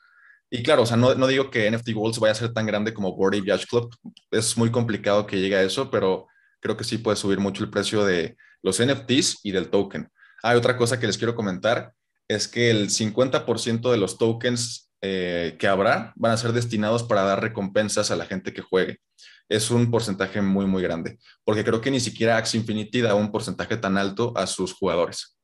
Y 0.53 0.63
claro, 0.63 0.81
o 0.81 0.85
sea, 0.85 0.97
no, 0.97 1.15
no 1.15 1.27
digo 1.27 1.49
que 1.49 1.71
NFT 1.71 1.93
Goals 1.93 2.19
vaya 2.19 2.33
a 2.33 2.35
ser 2.35 2.53
tan 2.53 2.65
grande 2.65 2.93
como 2.93 3.15
Body 3.15 3.41
Yacht 3.43 3.69
Club. 3.69 3.95
Es 4.31 4.57
muy 4.57 4.69
complicado 4.69 5.25
que 5.25 5.39
llegue 5.39 5.55
a 5.55 5.63
eso, 5.63 5.89
pero 5.89 6.27
creo 6.59 6.75
que 6.75 6.83
sí 6.83 6.97
puede 6.97 7.15
subir 7.15 7.39
mucho 7.39 7.63
el 7.63 7.69
precio 7.69 8.03
de 8.03 8.35
los 8.61 8.83
NFTs 8.85 9.39
y 9.43 9.51
del 9.51 9.69
token. 9.69 10.09
Hay 10.43 10.57
otra 10.57 10.75
cosa 10.75 10.99
que 10.99 11.07
les 11.07 11.17
quiero 11.17 11.35
comentar, 11.35 11.93
es 12.27 12.49
que 12.49 12.69
el 12.69 12.89
50% 12.89 13.91
de 13.91 13.97
los 13.97 14.17
tokens 14.17 14.91
eh, 15.01 15.55
que 15.57 15.67
habrá 15.67 16.13
van 16.15 16.33
a 16.33 16.37
ser 16.37 16.51
destinados 16.51 17.03
para 17.03 17.23
dar 17.23 17.41
recompensas 17.41 18.11
a 18.11 18.15
la 18.17 18.25
gente 18.25 18.53
que 18.53 18.61
juegue. 18.61 18.99
Es 19.47 19.71
un 19.71 19.89
porcentaje 19.89 20.41
muy, 20.41 20.65
muy 20.65 20.83
grande, 20.83 21.17
porque 21.45 21.63
creo 21.63 21.79
que 21.79 21.91
ni 21.91 21.99
siquiera 21.99 22.37
Axie 22.37 22.59
Infinity 22.59 23.01
da 23.01 23.15
un 23.15 23.31
porcentaje 23.31 23.77
tan 23.77 23.97
alto 23.97 24.33
a 24.35 24.47
sus 24.47 24.73
jugadores. 24.73 25.37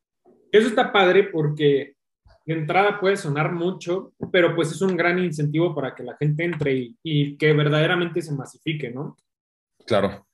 Eso 0.52 0.67
está 0.67 0.91
padre 0.91 1.30
porque 1.32 1.97
de 2.48 2.60
entrada 2.60 3.00
puede 3.00 3.18
sonar 3.18 3.52
mucho, 3.52 4.14
pero 4.32 4.56
pues 4.56 4.72
es 4.72 4.82
un 4.82 4.98
gran 4.98 5.20
incentivo 5.20 5.76
para 5.76 5.94
que 5.94 6.04
la 6.04 6.18
gente 6.18 6.44
entre 6.44 6.74
y, 6.74 6.98
y 7.04 7.38
que 7.38 7.54
verdaderamente 7.54 8.22
se 8.22 8.34
masifique, 8.34 8.90
¿no? 8.90 9.16
Claro. 9.86 10.26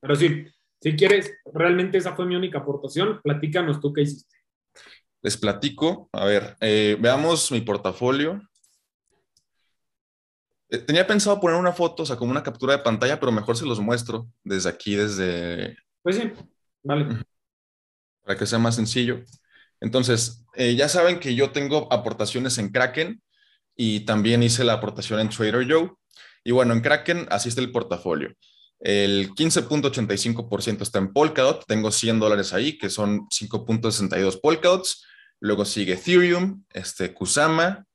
Pero 0.00 0.14
sí, 0.16 0.44
si 0.80 0.96
quieres, 0.96 1.32
realmente 1.54 1.98
esa 1.98 2.14
fue 2.14 2.26
mi 2.26 2.36
única 2.36 2.58
aportación, 2.58 3.20
platícanos 3.22 3.80
tú 3.80 3.92
qué 3.92 4.02
hiciste 4.02 4.40
les 5.22 5.36
platico. 5.36 6.08
A 6.12 6.24
ver, 6.24 6.56
eh, 6.60 6.96
veamos 7.00 7.50
mi 7.52 7.60
portafolio. 7.60 8.40
Eh, 10.68 10.78
tenía 10.78 11.06
pensado 11.06 11.40
poner 11.40 11.58
una 11.58 11.72
foto, 11.72 12.02
o 12.02 12.06
sea, 12.06 12.16
como 12.16 12.30
una 12.30 12.42
captura 12.42 12.76
de 12.76 12.82
pantalla, 12.82 13.18
pero 13.18 13.32
mejor 13.32 13.56
se 13.56 13.66
los 13.66 13.80
muestro 13.80 14.28
desde 14.44 14.68
aquí, 14.68 14.94
desde... 14.94 15.76
Pues 16.02 16.16
sí, 16.16 16.32
vale. 16.82 17.24
Para 18.22 18.38
que 18.38 18.46
sea 18.46 18.58
más 18.58 18.76
sencillo. 18.76 19.22
Entonces, 19.80 20.44
eh, 20.54 20.74
ya 20.74 20.88
saben 20.88 21.18
que 21.18 21.34
yo 21.34 21.50
tengo 21.50 21.92
aportaciones 21.92 22.58
en 22.58 22.70
Kraken 22.70 23.22
y 23.76 24.00
también 24.00 24.42
hice 24.42 24.64
la 24.64 24.74
aportación 24.74 25.20
en 25.20 25.30
Trader 25.30 25.66
Joe. 25.70 25.92
Y 26.44 26.52
bueno, 26.52 26.72
en 26.74 26.80
Kraken 26.80 27.26
así 27.30 27.48
está 27.48 27.60
el 27.60 27.72
portafolio. 27.72 28.34
El 28.78 29.30
15.85% 29.34 30.82
está 30.82 30.98
en 30.98 31.12
Polkadot. 31.12 31.64
Tengo 31.66 31.90
100 31.90 32.18
dólares 32.18 32.52
ahí, 32.52 32.78
que 32.78 32.90
son 32.90 33.28
5.62 33.28 34.40
Polkadots. 34.40 35.04
Luego 35.40 35.64
sigue 35.64 35.94
Ethereum, 35.94 36.64
este, 36.72 37.14
Kusama, 37.14 37.86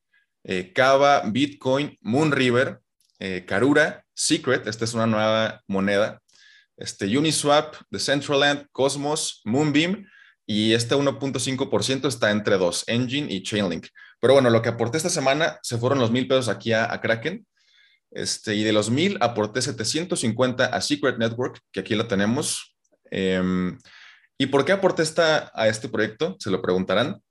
eh, 0.44 0.74
Kava, 0.74 1.22
Bitcoin, 1.22 1.98
Moonriver, 2.02 2.80
eh, 3.20 3.46
Karura, 3.48 4.04
Secret, 4.14 4.68
esta 4.68 4.86
es 4.86 4.94
una 4.94 5.08
nueva 5.08 5.62
moneda, 5.68 6.22
este, 6.78 7.06
Uniswap, 7.18 7.76
Decentraland, 7.90 8.68
Cosmos, 8.72 9.42
Moonbeam, 9.46 10.06
y 10.46 10.74
este 10.74 10.96
1.5% 10.96 12.08
está 12.08 12.32
entre 12.32 12.58
dos, 12.58 12.84
Engine 12.88 13.32
y 13.34 13.42
Chainlink. 13.44 13.88
Pero 14.20 14.34
bueno, 14.34 14.50
lo 14.50 14.62
que 14.62 14.70
aporté 14.70 14.98
esta 14.98 15.10
semana 15.10 15.60
se 15.62 15.78
fueron 15.78 16.00
los 16.00 16.12
mil 16.12 16.28
pesos 16.28 16.48
aquí 16.48 16.74
a, 16.74 17.00
Kraken. 17.02 17.46
Este, 18.12 18.56
y 18.56 18.64
de 18.64 18.72
los 18.72 18.90
mil 18.90 19.18
aporté 19.22 19.62
750 19.62 20.66
a 20.66 20.82
Secret 20.82 21.18
Network, 21.18 21.60
que 21.72 21.82
aquí 21.82 21.96
la 21.96 22.08
tenemos. 22.08 22.76
Em, 23.12 23.78
¿Y 24.38 24.48
por 24.48 24.66
qué 24.66 24.72
aporté 24.74 25.04
esta, 25.04 25.52
a 25.54 25.68
este 25.68 25.90
proyecto? 25.90 26.36
Se 26.40 26.50
lo 26.50 26.62
preguntarán. 26.62 27.22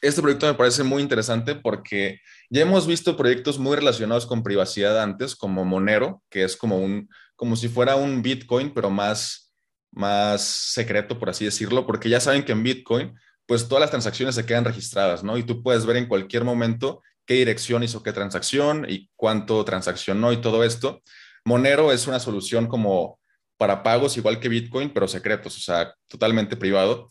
Este 0.00 0.22
proyecto 0.22 0.46
me 0.46 0.54
parece 0.54 0.82
muy 0.82 1.02
interesante 1.02 1.54
porque 1.54 2.20
ya 2.48 2.62
hemos 2.62 2.86
visto 2.86 3.16
proyectos 3.16 3.58
muy 3.58 3.76
relacionados 3.76 4.26
con 4.26 4.42
privacidad 4.42 5.02
antes, 5.02 5.36
como 5.36 5.64
Monero, 5.64 6.22
que 6.30 6.44
es 6.44 6.56
como 6.56 6.78
un, 6.78 7.08
como 7.36 7.54
si 7.54 7.68
fuera 7.68 7.96
un 7.96 8.22
Bitcoin, 8.22 8.72
pero 8.72 8.90
más, 8.90 9.49
más 9.92 10.42
secreto, 10.42 11.18
por 11.18 11.30
así 11.30 11.44
decirlo, 11.44 11.86
porque 11.86 12.08
ya 12.08 12.20
saben 12.20 12.44
que 12.44 12.52
en 12.52 12.62
Bitcoin, 12.62 13.14
pues 13.46 13.68
todas 13.68 13.80
las 13.80 13.90
transacciones 13.90 14.34
se 14.34 14.46
quedan 14.46 14.64
registradas, 14.64 15.24
¿no? 15.24 15.36
Y 15.36 15.42
tú 15.42 15.62
puedes 15.62 15.84
ver 15.86 15.96
en 15.96 16.06
cualquier 16.06 16.44
momento 16.44 17.02
qué 17.26 17.34
dirección 17.34 17.82
hizo 17.82 18.02
qué 18.02 18.12
transacción 18.12 18.86
y 18.88 19.10
cuánto 19.16 19.64
transaccionó 19.64 20.32
y 20.32 20.40
todo 20.40 20.64
esto. 20.64 21.02
Monero 21.44 21.92
es 21.92 22.06
una 22.06 22.20
solución 22.20 22.66
como 22.66 23.18
para 23.56 23.82
pagos 23.82 24.16
igual 24.16 24.40
que 24.40 24.48
Bitcoin, 24.48 24.90
pero 24.90 25.06
secretos, 25.06 25.56
o 25.56 25.60
sea, 25.60 25.94
totalmente 26.08 26.56
privado. 26.56 27.08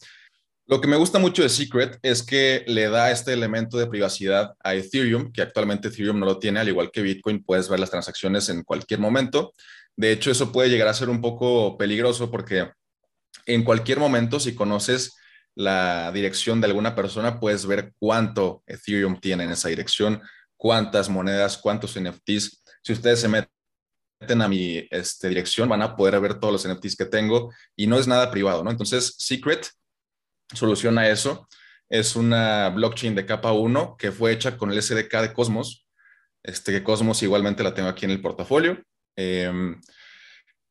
Lo 0.69 0.79
que 0.79 0.87
me 0.87 0.97
gusta 0.97 1.17
mucho 1.17 1.41
de 1.41 1.49
Secret 1.49 1.97
es 2.03 2.21
que 2.21 2.63
le 2.67 2.89
da 2.89 3.09
este 3.09 3.33
elemento 3.33 3.79
de 3.79 3.87
privacidad 3.87 4.53
a 4.63 4.75
Ethereum, 4.75 5.31
que 5.31 5.41
actualmente 5.41 5.87
Ethereum 5.87 6.19
no 6.19 6.27
lo 6.27 6.37
tiene, 6.37 6.59
al 6.59 6.67
igual 6.67 6.91
que 6.91 7.01
Bitcoin, 7.01 7.43
puedes 7.43 7.67
ver 7.67 7.79
las 7.79 7.89
transacciones 7.89 8.49
en 8.49 8.61
cualquier 8.61 8.99
momento. 8.99 9.51
De 9.95 10.11
hecho, 10.11 10.29
eso 10.29 10.51
puede 10.51 10.69
llegar 10.69 10.87
a 10.87 10.93
ser 10.93 11.09
un 11.09 11.21
poco 11.21 11.75
peligroso 11.75 12.29
porque 12.29 12.69
en 13.47 13.63
cualquier 13.63 13.97
momento, 13.97 14.39
si 14.39 14.53
conoces 14.53 15.17
la 15.55 16.11
dirección 16.11 16.61
de 16.61 16.67
alguna 16.67 16.93
persona, 16.93 17.39
puedes 17.39 17.65
ver 17.65 17.95
cuánto 17.97 18.61
Ethereum 18.67 19.19
tiene 19.19 19.45
en 19.45 19.49
esa 19.49 19.69
dirección, 19.69 20.21
cuántas 20.55 21.09
monedas, 21.09 21.57
cuántos 21.57 21.99
NFTs. 21.99 22.63
Si 22.83 22.93
ustedes 22.93 23.21
se 23.21 23.27
meten 23.27 23.49
a 24.39 24.47
mi 24.47 24.87
este, 24.91 25.29
dirección, 25.29 25.67
van 25.67 25.81
a 25.81 25.95
poder 25.95 26.19
ver 26.21 26.35
todos 26.35 26.53
los 26.53 26.71
NFTs 26.71 26.95
que 26.95 27.05
tengo 27.05 27.51
y 27.75 27.87
no 27.87 27.97
es 27.97 28.07
nada 28.07 28.29
privado, 28.29 28.63
¿no? 28.63 28.69
Entonces, 28.69 29.15
Secret 29.17 29.67
soluciona 30.53 31.09
eso. 31.09 31.47
es 31.91 32.15
una 32.15 32.69
blockchain 32.69 33.15
de 33.15 33.25
capa 33.25 33.51
1 33.51 33.95
que 33.97 34.11
fue 34.11 34.31
hecha 34.31 34.57
con 34.57 34.71
el 34.71 34.79
SDK 34.79 35.21
de 35.21 35.33
Cosmos, 35.33 35.87
este, 36.43 36.71
que 36.71 36.83
Cosmos 36.83 37.23
igualmente 37.23 37.63
la 37.63 37.73
tengo 37.73 37.89
aquí 37.89 38.05
en 38.05 38.11
el 38.11 38.21
portafolio. 38.21 38.79
Em, 39.15 39.81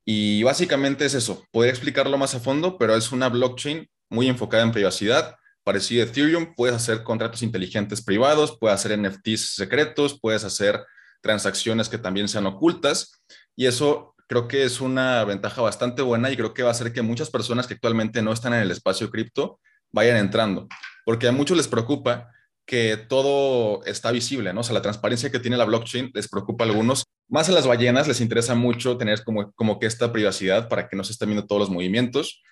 y 0.04 0.42
básicamente 0.44 1.04
es 1.04 1.14
eso, 1.14 1.44
podría 1.50 1.72
explicarlo 1.72 2.16
más 2.18 2.34
a 2.34 2.40
fondo, 2.40 2.78
pero 2.78 2.94
es 2.96 3.12
una 3.12 3.28
blockchain 3.28 3.88
muy 4.10 4.28
enfocada 4.28 4.62
en 4.62 4.72
privacidad, 4.72 5.36
parecido 5.64 6.04
a 6.04 6.08
Ethereum, 6.08 6.54
puedes 6.54 6.76
hacer 6.76 7.02
contratos 7.02 7.42
inteligentes 7.42 8.00
privados, 8.00 8.56
puedes 8.58 8.76
hacer 8.76 8.98
NFTs 8.98 9.54
secretos, 9.54 10.18
puedes 10.20 10.44
hacer 10.44 10.82
transacciones 11.20 11.88
que 11.88 11.98
también 11.98 12.28
sean 12.28 12.46
ocultas, 12.46 13.20
y 13.54 13.66
eso 13.66 14.14
creo 14.28 14.46
que 14.46 14.64
es 14.64 14.80
una 14.80 15.24
ventaja 15.24 15.60
bastante 15.62 16.00
buena 16.02 16.30
y 16.30 16.36
creo 16.36 16.54
que 16.54 16.62
va 16.62 16.68
a 16.68 16.72
hacer 16.72 16.92
que 16.92 17.02
muchas 17.02 17.30
personas 17.30 17.66
que 17.66 17.74
actualmente 17.74 18.22
no 18.22 18.32
están 18.32 18.54
en 18.54 18.60
el 18.60 18.70
espacio 18.70 19.10
cripto 19.10 19.58
vayan 19.92 20.16
entrando, 20.16 20.68
porque 21.04 21.28
a 21.28 21.32
muchos 21.32 21.56
les 21.56 21.68
preocupa 21.68 22.30
que 22.68 22.98
todo 22.98 23.82
está 23.86 24.12
visible, 24.12 24.52
¿no? 24.52 24.60
O 24.60 24.62
sea, 24.62 24.74
la 24.74 24.82
transparencia 24.82 25.30
que 25.30 25.38
tiene 25.40 25.56
la 25.56 25.64
blockchain 25.64 26.10
les 26.12 26.28
preocupa 26.28 26.64
a 26.64 26.68
algunos. 26.68 27.04
Más 27.26 27.48
a 27.48 27.52
las 27.52 27.66
ballenas 27.66 28.06
les 28.06 28.20
interesa 28.20 28.54
mucho 28.54 28.98
tener 28.98 29.24
como, 29.24 29.50
como 29.52 29.78
que 29.78 29.86
esta 29.86 30.12
privacidad 30.12 30.68
para 30.68 30.86
que 30.86 30.94
no 30.94 31.02
se 31.02 31.12
estén 31.12 31.30
viendo 31.30 31.46
todos 31.46 31.60
los 31.60 31.70
movimientos. 31.70 32.42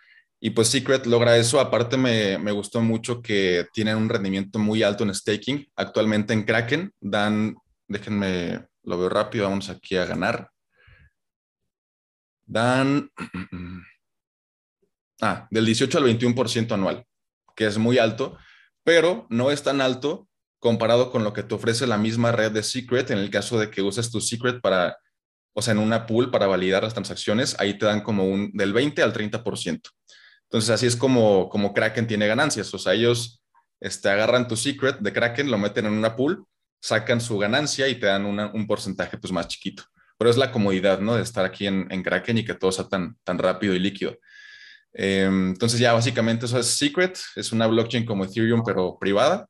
Y 0.40 0.50
pues 0.50 0.68
Secret 0.68 1.04
logra 1.04 1.36
eso. 1.36 1.60
Aparte 1.60 1.98
me, 1.98 2.38
me 2.38 2.50
gustó 2.50 2.80
mucho 2.80 3.20
que 3.20 3.66
tienen 3.74 3.96
un 3.96 4.08
rendimiento 4.08 4.58
muy 4.58 4.82
alto 4.82 5.04
en 5.04 5.14
staking. 5.14 5.66
Actualmente 5.76 6.32
en 6.32 6.44
Kraken 6.44 6.94
dan, 6.98 7.54
déjenme, 7.86 8.66
lo 8.84 8.98
veo 8.98 9.10
rápido, 9.10 9.48
vamos 9.48 9.68
aquí 9.68 9.96
a 9.96 10.06
ganar. 10.06 10.50
Dan, 12.46 13.10
ah, 15.20 15.46
del 15.50 15.66
18 15.66 15.98
al 15.98 16.04
21% 16.04 16.72
anual, 16.72 17.04
que 17.56 17.66
es 17.66 17.78
muy 17.78 17.98
alto 17.98 18.38
pero 18.86 19.26
no 19.30 19.50
es 19.50 19.64
tan 19.64 19.80
alto 19.80 20.28
comparado 20.60 21.10
con 21.10 21.24
lo 21.24 21.32
que 21.32 21.42
te 21.42 21.56
ofrece 21.56 21.88
la 21.88 21.98
misma 21.98 22.30
red 22.30 22.52
de 22.52 22.62
Secret 22.62 23.10
en 23.10 23.18
el 23.18 23.30
caso 23.30 23.58
de 23.58 23.68
que 23.68 23.82
uses 23.82 24.12
tu 24.12 24.20
Secret 24.20 24.60
para, 24.60 24.96
o 25.54 25.60
sea, 25.60 25.72
en 25.72 25.78
una 25.78 26.06
pool 26.06 26.30
para 26.30 26.46
validar 26.46 26.84
las 26.84 26.94
transacciones, 26.94 27.56
ahí 27.58 27.76
te 27.76 27.84
dan 27.84 28.00
como 28.00 28.24
un 28.24 28.52
del 28.52 28.72
20 28.72 29.02
al 29.02 29.12
30%. 29.12 29.80
Entonces, 30.44 30.70
así 30.70 30.86
es 30.86 30.94
como, 30.94 31.48
como 31.48 31.74
Kraken 31.74 32.06
tiene 32.06 32.28
ganancias. 32.28 32.72
O 32.72 32.78
sea, 32.78 32.94
ellos 32.94 33.42
este, 33.80 34.08
agarran 34.08 34.46
tu 34.46 34.56
Secret 34.56 34.98
de 35.00 35.12
Kraken, 35.12 35.50
lo 35.50 35.58
meten 35.58 35.86
en 35.86 35.92
una 35.92 36.14
pool, 36.14 36.46
sacan 36.80 37.20
su 37.20 37.38
ganancia 37.38 37.88
y 37.88 37.96
te 37.96 38.06
dan 38.06 38.24
un 38.24 38.66
porcentaje 38.68 39.18
pues 39.18 39.32
más 39.32 39.48
chiquito. 39.48 39.82
Pero 40.16 40.30
es 40.30 40.36
la 40.36 40.52
comodidad, 40.52 41.00
¿no? 41.00 41.16
De 41.16 41.22
estar 41.22 41.44
aquí 41.44 41.66
en, 41.66 41.88
en 41.90 42.04
Kraken 42.04 42.38
y 42.38 42.44
que 42.44 42.54
todo 42.54 42.70
sea 42.70 42.88
tan, 42.88 43.18
tan 43.24 43.36
rápido 43.36 43.74
y 43.74 43.80
líquido. 43.80 44.16
Em, 44.98 45.50
entonces 45.50 45.78
ya 45.78 45.92
básicamente 45.92 46.46
eso 46.46 46.58
es 46.58 46.66
Secret, 46.78 47.18
es 47.36 47.52
una 47.52 47.66
blockchain 47.66 48.06
como 48.06 48.24
Ethereum 48.24 48.62
pero 48.64 48.98
privada. 48.98 49.46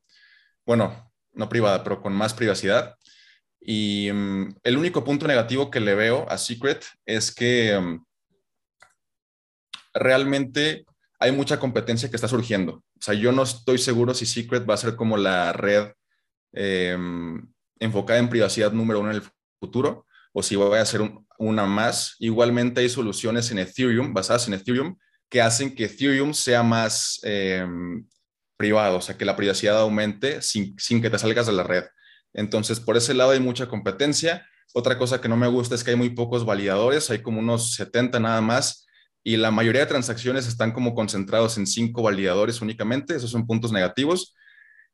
Bueno, 0.65 1.09
no 1.31 1.47
privada, 1.47 1.83
pero 1.85 2.01
con 2.01 2.11
más 2.13 2.33
privacidad. 2.33 2.95
Y 3.61 4.09
em, 4.09 4.53
el 4.63 4.77
único 4.77 5.05
punto 5.05 5.25
negativo 5.25 5.71
que 5.71 5.79
le 5.79 5.95
veo 5.95 6.29
a 6.29 6.37
Secret 6.37 6.85
es 7.05 7.33
que 7.33 7.71
em, 7.71 8.03
realmente 9.93 10.85
hay 11.17 11.31
mucha 11.31 11.59
competencia 11.59 12.09
que 12.09 12.17
está 12.17 12.27
surgiendo. 12.27 12.83
O 12.99 13.01
sea, 13.01 13.13
yo 13.13 13.31
no 13.31 13.43
estoy 13.43 13.77
seguro 13.77 14.13
si 14.13 14.25
Secret 14.25 14.69
va 14.69 14.73
a 14.73 14.77
ser 14.77 14.95
como 14.97 15.15
la 15.17 15.53
red 15.53 15.91
enfocada 17.79 18.19
en 18.19 18.29
privacidad 18.29 18.71
número 18.71 18.99
uno 18.99 19.11
en 19.11 19.17
el 19.17 19.23
futuro 19.59 20.05
o 20.33 20.41
si 20.41 20.55
va 20.55 20.79
a 20.79 20.85
ser 20.85 21.01
una 21.37 21.65
más. 21.65 22.15
Igualmente 22.19 22.81
hay 22.81 22.89
soluciones 22.89 23.51
en 23.51 23.59
Ethereum, 23.59 24.13
basadas 24.13 24.47
en 24.47 24.55
Ethereum, 24.55 24.97
que 25.29 25.41
hacen 25.41 25.75
que 25.75 25.85
Ethereum 25.85 26.33
sea 26.33 26.63
más 26.63 27.19
em, 27.23 28.05
privado, 28.57 28.97
o 28.97 29.01
sea, 29.01 29.17
que 29.17 29.25
la 29.25 29.35
privacidad 29.35 29.77
aumente 29.79 30.41
sin, 30.41 30.75
que 31.01 31.09
te 31.09 31.19
salgas 31.19 31.47
de 31.47 31.53
la 31.53 31.63
red. 31.63 31.83
Entonces, 32.33 32.79
por 32.79 32.97
ese 32.97 33.13
lado 33.13 33.31
hay 33.31 33.39
mucha 33.39 33.67
competencia. 33.67 34.45
Otra 34.73 34.97
cosa 34.97 35.21
que 35.21 35.29
no 35.29 35.37
me 35.37 35.47
gusta 35.47 35.75
es 35.75 35.83
que 35.83 35.91
hay 35.91 35.97
muy 35.97 36.09
pocos 36.09 36.45
validadores, 36.45 37.09
hay 37.09 37.21
como 37.21 37.39
unos 37.39 37.73
70 37.75 38.19
nada 38.19 38.41
más, 38.41 38.87
y 39.23 39.37
la 39.37 39.51
mayoría 39.51 39.81
de 39.81 39.87
transacciones 39.87 40.47
están 40.47 40.71
como 40.71 40.95
concentrados 40.95 41.57
en 41.57 41.67
cinco 41.67 42.01
validadores 42.01 42.61
únicamente, 42.61 43.15
esos 43.15 43.31
son 43.31 43.45
puntos 43.45 43.71
negativos. 43.71 44.33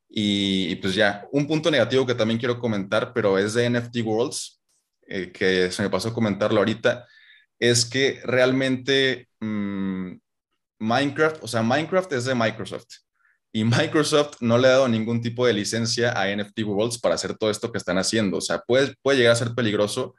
Y, 0.10 0.76
pues 0.76 0.96
ya, 0.96 1.28
un 1.32 1.48
punto 1.48 1.72
negativo 1.72 2.06
que 2.06 2.14
también 2.16 2.40
quiero 2.40 2.60
comentar, 2.60 3.14
pero 3.14 3.38
es 3.38 3.54
de 3.56 3.70
NFT 3.70 3.98
Worlds, 4.04 4.62
eh, 5.08 5.32
que 5.32 5.72
se 5.72 5.82
me 5.82 5.90
pasó 5.90 6.10
a 6.10 6.14
comentarlo 6.14 6.60
ahorita, 6.60 7.08
es 7.60 7.86
que 7.86 8.22
realmente 8.24 9.28
mm, 9.40 9.93
Minecraft, 10.84 11.44
o 11.44 11.48
sea, 11.48 11.62
Minecraft 11.62 12.12
es 12.14 12.26
de 12.26 12.36
Microsoft 12.36 12.88
y 13.56 13.64
Microsoft 13.64 14.38
no 14.42 14.58
le 14.58 14.68
ha 14.68 14.72
dado 14.72 14.88
ningún 14.88 15.22
tipo 15.22 15.46
de 15.46 15.54
licencia 15.54 16.20
a 16.20 16.36
NFT 16.36 16.64
Worlds 16.66 17.00
para 17.00 17.16
hacer 17.16 17.38
todo 17.38 17.52
esto 17.52 17.72
que 17.72 17.78
están 17.78 18.00
haciendo. 18.00 18.38
O 18.38 18.42
sea, 18.42 18.60
puede, 18.60 18.96
puede 19.04 19.20
llegar 19.20 19.34
a 19.34 19.36
ser 19.36 19.54
peligroso 19.54 20.16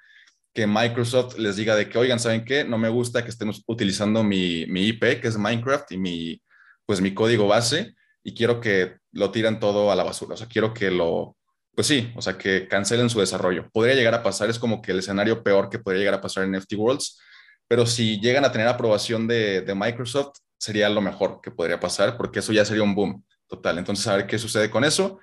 que 0.55 0.69
Microsoft 0.69 1.37
les 1.37 1.57
diga 1.57 1.75
de 1.75 1.89
que, 1.89 1.99
oigan, 1.99 2.21
¿saben 2.21 2.45
qué? 2.45 2.63
No 2.65 2.79
me 2.79 2.89
gusta 2.89 3.25
que 3.25 3.31
estén 3.31 3.51
utilizando 3.67 4.23
mi, 4.23 4.67
mi 4.67 4.87
IP, 4.87 5.21
que 5.21 5.27
es 5.27 5.37
Minecraft, 5.37 5.91
y 5.91 5.99
mi, 5.99 6.43
pues 6.87 7.01
mi 7.01 7.13
código 7.13 7.49
base, 7.49 7.95
y 8.23 8.35
quiero 8.35 8.61
que 8.61 8.99
lo 9.11 9.33
tiran 9.33 9.59
todo 9.59 9.91
a 9.91 9.97
la 9.97 10.05
basura. 10.05 10.35
O 10.35 10.37
sea, 10.37 10.47
quiero 10.47 10.73
que 10.73 10.93
lo, 10.93 11.37
pues 11.75 11.89
sí, 11.89 12.13
o 12.15 12.23
sea, 12.23 12.39
que 12.39 12.69
cancelen 12.69 13.11
su 13.11 13.19
desarrollo. 13.19 13.69
Podría 13.73 13.97
llegar 13.97 14.15
a 14.15 14.23
pasar, 14.23 14.49
es 14.49 14.61
como 14.61 14.81
que 14.81 14.93
el 14.93 15.01
escenario 15.01 15.43
peor 15.43 15.69
que 15.69 15.81
podría 15.81 15.99
llegar 16.01 16.15
a 16.15 16.21
pasar 16.21 16.45
en 16.45 16.53
NFT 16.53 16.75
Worlds, 16.75 17.21
pero 17.67 17.85
si 17.85 18.21
llegan 18.21 18.45
a 18.45 18.53
tener 18.53 18.69
aprobación 18.69 19.27
de, 19.27 19.63
de 19.63 19.75
Microsoft, 19.75 20.39
sería 20.59 20.89
lo 20.89 21.01
mejor 21.01 21.41
que 21.43 21.51
podría 21.51 21.81
pasar, 21.81 22.17
porque 22.17 22.39
eso 22.39 22.53
ya 22.53 22.65
sería 22.65 22.83
un 22.83 22.95
boom 22.95 23.25
total. 23.47 23.79
Entonces, 23.79 24.07
a 24.07 24.17
ver 24.17 24.27
qué 24.27 24.39
sucede 24.39 24.71
con 24.71 24.85
eso. 24.85 25.19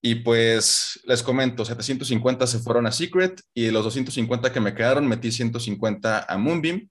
Y 0.00 0.16
pues 0.16 1.00
les 1.04 1.22
comento, 1.22 1.64
750 1.64 2.46
se 2.46 2.58
fueron 2.58 2.86
a 2.86 2.92
Secret 2.92 3.40
y 3.54 3.70
los 3.70 3.84
250 3.84 4.52
que 4.52 4.60
me 4.60 4.74
quedaron 4.74 5.08
metí 5.08 5.32
150 5.32 6.26
a 6.28 6.36
Moonbeam 6.36 6.90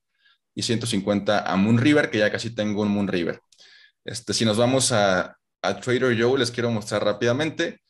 y 0.56 0.64
150 0.64 1.52
a 1.52 1.56
Moonriver, 1.56 2.10
que 2.10 2.18
ya 2.18 2.32
casi 2.32 2.56
tengo 2.56 2.82
un 2.82 2.90
Moonriver. 2.90 3.40
Este, 4.04 4.34
si 4.34 4.46
nos 4.46 4.58
vamos 4.58 4.92
a, 4.92 5.38
a 5.62 5.80
Trader 5.80 6.20
Joe, 6.20 6.40
les 6.40 6.50
quiero 6.50 6.72
mostrar 6.72 7.04
rápidamente 7.06 7.82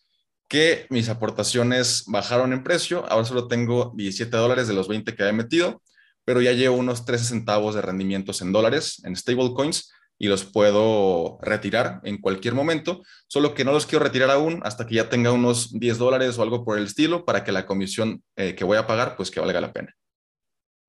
que 0.49 0.87
mis 0.89 1.07
aportaciones 1.07 2.03
bajaron 2.07 2.51
en 2.51 2.63
precio. 2.63 3.05
Ahora 3.09 3.25
solo 3.25 3.47
tengo 3.47 3.93
17 3.95 4.35
dólares 4.35 4.67
de 4.67 4.73
los 4.73 4.89
20 4.89 5.15
que 5.15 5.23
había 5.23 5.33
metido 5.33 5.81
pero 6.25 6.41
ya 6.41 6.53
llevo 6.53 6.77
unos 6.77 7.05
13 7.05 7.25
centavos 7.25 7.75
de 7.75 7.81
rendimientos 7.81 8.41
en 8.41 8.51
dólares, 8.51 9.01
en 9.05 9.15
stablecoins, 9.15 9.91
y 10.17 10.27
los 10.27 10.45
puedo 10.45 11.37
retirar 11.41 11.99
en 12.03 12.19
cualquier 12.19 12.53
momento, 12.53 13.01
solo 13.27 13.53
que 13.53 13.65
no 13.65 13.71
los 13.71 13.85
quiero 13.85 14.05
retirar 14.05 14.29
aún 14.29 14.61
hasta 14.63 14.85
que 14.85 14.95
ya 14.95 15.09
tenga 15.09 15.31
unos 15.31 15.77
10 15.77 15.97
dólares 15.97 16.37
o 16.37 16.43
algo 16.43 16.63
por 16.63 16.77
el 16.77 16.85
estilo 16.85 17.25
para 17.25 17.43
que 17.43 17.51
la 17.51 17.65
comisión 17.65 18.23
eh, 18.35 18.55
que 18.55 18.63
voy 18.63 18.77
a 18.77 18.87
pagar, 18.87 19.15
pues 19.17 19.31
que 19.31 19.39
valga 19.39 19.59
la 19.59 19.73
pena. 19.73 19.93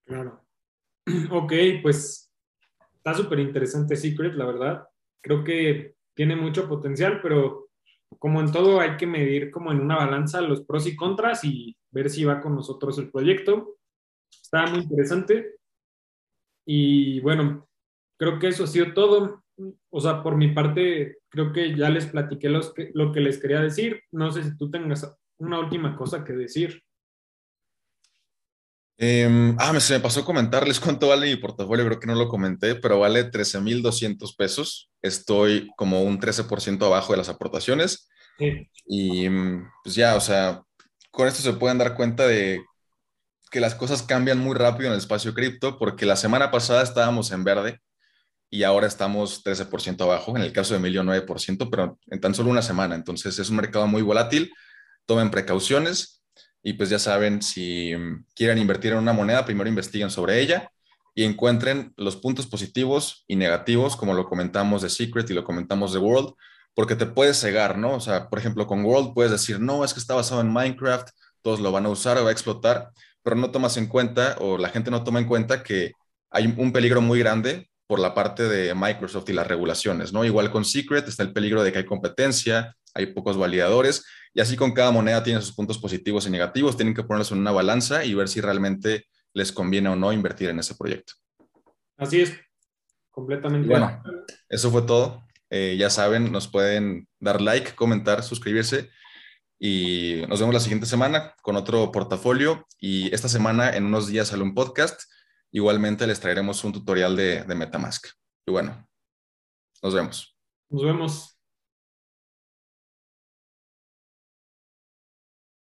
Claro. 0.07 0.40
Ok, 1.31 1.53
pues 1.83 2.31
está 2.94 3.12
súper 3.12 3.40
interesante 3.40 3.97
Secret, 3.97 4.35
la 4.35 4.47
verdad. 4.47 4.85
Creo 5.20 5.44
que 5.44 5.97
tiene 6.14 6.37
mucho 6.37 6.68
potencial, 6.68 7.20
pero 7.20 7.68
como 8.18 8.40
en 8.40 8.53
todo 8.53 8.81
hay 8.81 8.97
que 8.97 9.07
medir 9.07 9.51
como 9.51 9.73
en 9.73 9.81
una 9.81 9.97
balanza 9.97 10.40
los 10.40 10.62
pros 10.62 10.87
y 10.87 10.97
contras 10.97 11.44
y 11.44 11.77
ver 11.90 12.09
si 12.09 12.25
va 12.25 12.40
con 12.40 12.55
nosotros 12.55 12.99
el 12.99 13.11
proyecto. 13.11 13.77
Está 14.42 14.66
muy 14.66 14.81
interesante. 14.81 15.57
Y 16.66 17.20
bueno, 17.20 17.68
creo 18.18 18.38
que 18.38 18.49
eso 18.49 18.64
ha 18.64 18.66
sido 18.66 18.92
todo. 18.94 19.42
O 19.90 20.01
sea, 20.01 20.23
por 20.23 20.37
mi 20.37 20.53
parte, 20.53 21.18
creo 21.29 21.53
que 21.53 21.77
ya 21.77 21.90
les 21.90 22.07
platiqué 22.07 22.49
los 22.49 22.73
que, 22.73 22.90
lo 22.94 23.12
que 23.12 23.20
les 23.20 23.38
quería 23.38 23.61
decir. 23.61 24.03
No 24.11 24.31
sé 24.33 24.42
si 24.42 24.57
tú 24.57 24.70
tengas 24.70 25.16
una 25.38 25.59
última 25.59 25.97
cosa 25.97 26.25
que 26.25 26.33
decir. 26.33 26.83
Em, 28.97 29.57
ah, 29.59 29.79
se 29.81 29.94
me 29.94 30.01
pasó 30.01 30.25
comentarles 30.25 30.79
cuánto 30.79 31.09
vale 31.09 31.27
mi 31.27 31.37
portafolio, 31.37 31.85
creo 31.85 31.99
que 31.99 32.07
no 32.07 32.14
lo 32.14 32.29
comenté, 32.29 32.77
pero 32.77 33.01
vale 33.01 33.25
13,200 33.25 34.37
pesos. 34.37 34.90
Estoy 35.03 35.68
como 35.77 36.03
un 36.03 36.20
13% 36.20 36.87
abajo 36.87 37.12
de 37.12 37.18
las 37.18 37.29
aportaciones. 37.29 38.09
Y 38.87 39.29
pues 39.83 39.94
ya, 39.94 40.16
o 40.16 40.20
sea, 40.20 40.62
con 41.11 41.29
esto 41.29 41.42
se 41.42 41.53
pueden 41.53 41.79
dar 41.79 41.94
cuenta 41.97 42.27
de 42.27 42.61
que 43.55 43.61
las 43.61 43.77
cosas 43.77 44.03
cambian 44.03 44.40
muy 44.40 44.57
rápido 44.57 44.88
en 44.88 44.95
el 44.95 44.99
espacio 44.99 45.33
cripto, 45.33 45.79
porque 45.79 46.07
la 46.07 46.17
semana 46.17 46.51
pasada 46.51 46.83
estábamos 46.83 47.31
en 47.31 47.45
verde 47.45 47.79
y 48.51 48.64
ahora 48.64 48.88
estamos 48.88 49.45
13% 49.45 50.01
abajo, 50.01 50.37
en 50.37 50.43
el 50.43 50.53
caso 50.53 50.75
de 50.75 50.81
Emilio 50.81 51.05
9%, 51.05 51.69
pero 51.71 51.97
en 52.09 52.21
tan 52.21 52.35
solo 52.35 52.51
una 52.51 52.62
semana. 52.62 52.97
Entonces 52.97 53.38
es 53.38 53.51
un 53.51 53.55
mercado 53.55 53.87
muy 53.87 54.03
volátil, 54.03 54.53
tomen 55.07 55.31
precauciones 55.31 56.25
y 56.64 56.73
pues 56.73 56.90
ya 56.90 56.99
saben, 56.99 57.43
si 57.43 57.93
quieren 58.35 58.59
invertir 58.59 58.90
en 58.90 58.99
una 58.99 59.12
moneda, 59.12 59.45
primero 59.45 59.69
investiguen 59.69 60.11
sobre 60.11 60.40
ella 60.40 60.69
y 61.14 61.23
encuentren 61.23 61.95
los 61.97 62.17
puntos 62.17 62.49
positivos 62.49 63.25
y 63.29 63.37
negativos, 63.37 63.95
como 63.95 64.14
lo 64.14 64.29
comentamos 64.29 64.83
de 64.83 64.90
Secret 64.90 65.31
y 65.31 65.35
lo 65.35 65.45
comentamos 65.45 65.93
de 65.93 66.01
World, 66.01 66.35
porque 66.75 66.97
te 66.97 67.07
puedes 67.07 67.38
cegar, 67.38 67.79
¿no? 67.79 67.95
O 67.95 68.01
sea, 68.01 68.29
por 68.29 68.40
ejemplo, 68.40 68.67
con 68.67 68.85
World 68.85 69.14
puedes 69.14 69.31
decir, 69.31 69.61
no, 69.61 69.85
es 69.85 69.95
que 69.95 70.01
está 70.01 70.14
basado 70.14 70.40
en 70.40 70.53
Minecraft, 70.53 71.09
todos 71.40 71.61
lo 71.61 71.71
van 71.71 71.87
a 71.87 71.90
usar 71.90 72.19
o 72.19 72.25
va 72.25 72.31
a 72.31 72.33
explotar, 72.33 72.90
pero 73.25 73.37
no 73.37 73.51
tomas 73.51 73.77
en 73.79 73.87
cuenta 73.87 74.37
o 74.39 74.59
la 74.59 74.69
gente 74.69 74.91
no 74.91 75.03
toma 75.03 75.19
en 75.19 75.27
cuenta 75.27 75.63
que 75.63 75.93
hay 76.31 76.55
un 76.57 76.73
peligro 76.73 77.01
muy 77.01 77.19
grande 77.19 77.69
por 77.87 77.99
la 77.99 78.15
parte 78.15 78.45
de 78.45 78.75
Microsoft 78.75 79.29
y 79.31 79.33
las 79.33 79.47
regulaciones, 79.47 80.13
¿no? 80.13 80.25
Igual 80.25 80.51
con 80.51 80.65
Secret 80.65 81.09
está 81.09 81.23
el 81.23 81.33
peligro 81.33 81.65
de 81.65 81.73
que 81.73 81.79
hay 81.79 81.87
competencia, 81.87 82.77
hay 82.95 83.07
pocos 83.07 83.37
validadores, 83.37 84.05
y 84.33 84.41
así 84.41 84.57
con 84.57 84.73
cada 84.73 84.91
moneda 84.91 85.23
tiene 85.23 85.41
sus 85.41 85.55
puntos 85.55 85.79
positivos 85.79 86.27
y 86.27 86.31
negativos, 86.31 86.77
tienen 86.77 86.95
que 86.95 87.03
ponerlos 87.03 87.33
en 87.33 87.39
una 87.39 87.53
balanza 87.53 88.05
y 88.05 88.15
ver 88.15 88.29
si 88.29 88.41
realmente 88.41 89.07
les 89.33 89.53
conviene 89.53 89.89
o 89.89 89.97
no 89.97 90.13
invertir 90.13 90.51
en 90.51 90.59
ese 90.59 90.75
proyecto. 90.75 91.15
Así 91.97 92.21
es, 92.21 92.35
completamente. 93.11 93.69
Bueno, 93.69 94.03
eso 94.49 94.71
fue 94.71 94.83
todo. 94.83 95.25
Eh, 95.51 95.77
ya 95.79 95.89
saben, 95.89 96.33
nos 96.33 96.49
pueden 96.49 97.07
dar 97.21 97.41
like, 97.41 97.75
comentar, 97.75 98.23
suscribirse 98.23 98.91
y 99.59 100.23
nos 100.29 100.40
vemos 100.40 100.55
la 100.55 100.61
siguiente 100.61 100.87
semana 100.87 101.35
con 101.43 101.57
otro 101.57 101.90
portafolio 101.93 102.67
y 102.79 103.14
esta 103.14 103.29
semana 103.29 103.71
en 103.71 103.85
unos 103.85 104.07
días 104.07 104.29
sale 104.29 104.43
un 104.43 104.55
podcast. 104.55 105.03
Igualmente 105.53 106.07
les 106.07 106.21
traeremos 106.21 106.64
un 106.64 106.73
tutorial 106.73 107.17
de, 107.17 107.45
de 107.45 107.55
Metamask. 107.55 108.09
Y 108.47 108.51
bueno, 108.53 108.87
nos 109.83 109.95
vemos. 109.95 110.37
Nos 110.71 110.85
vemos. 110.85 111.34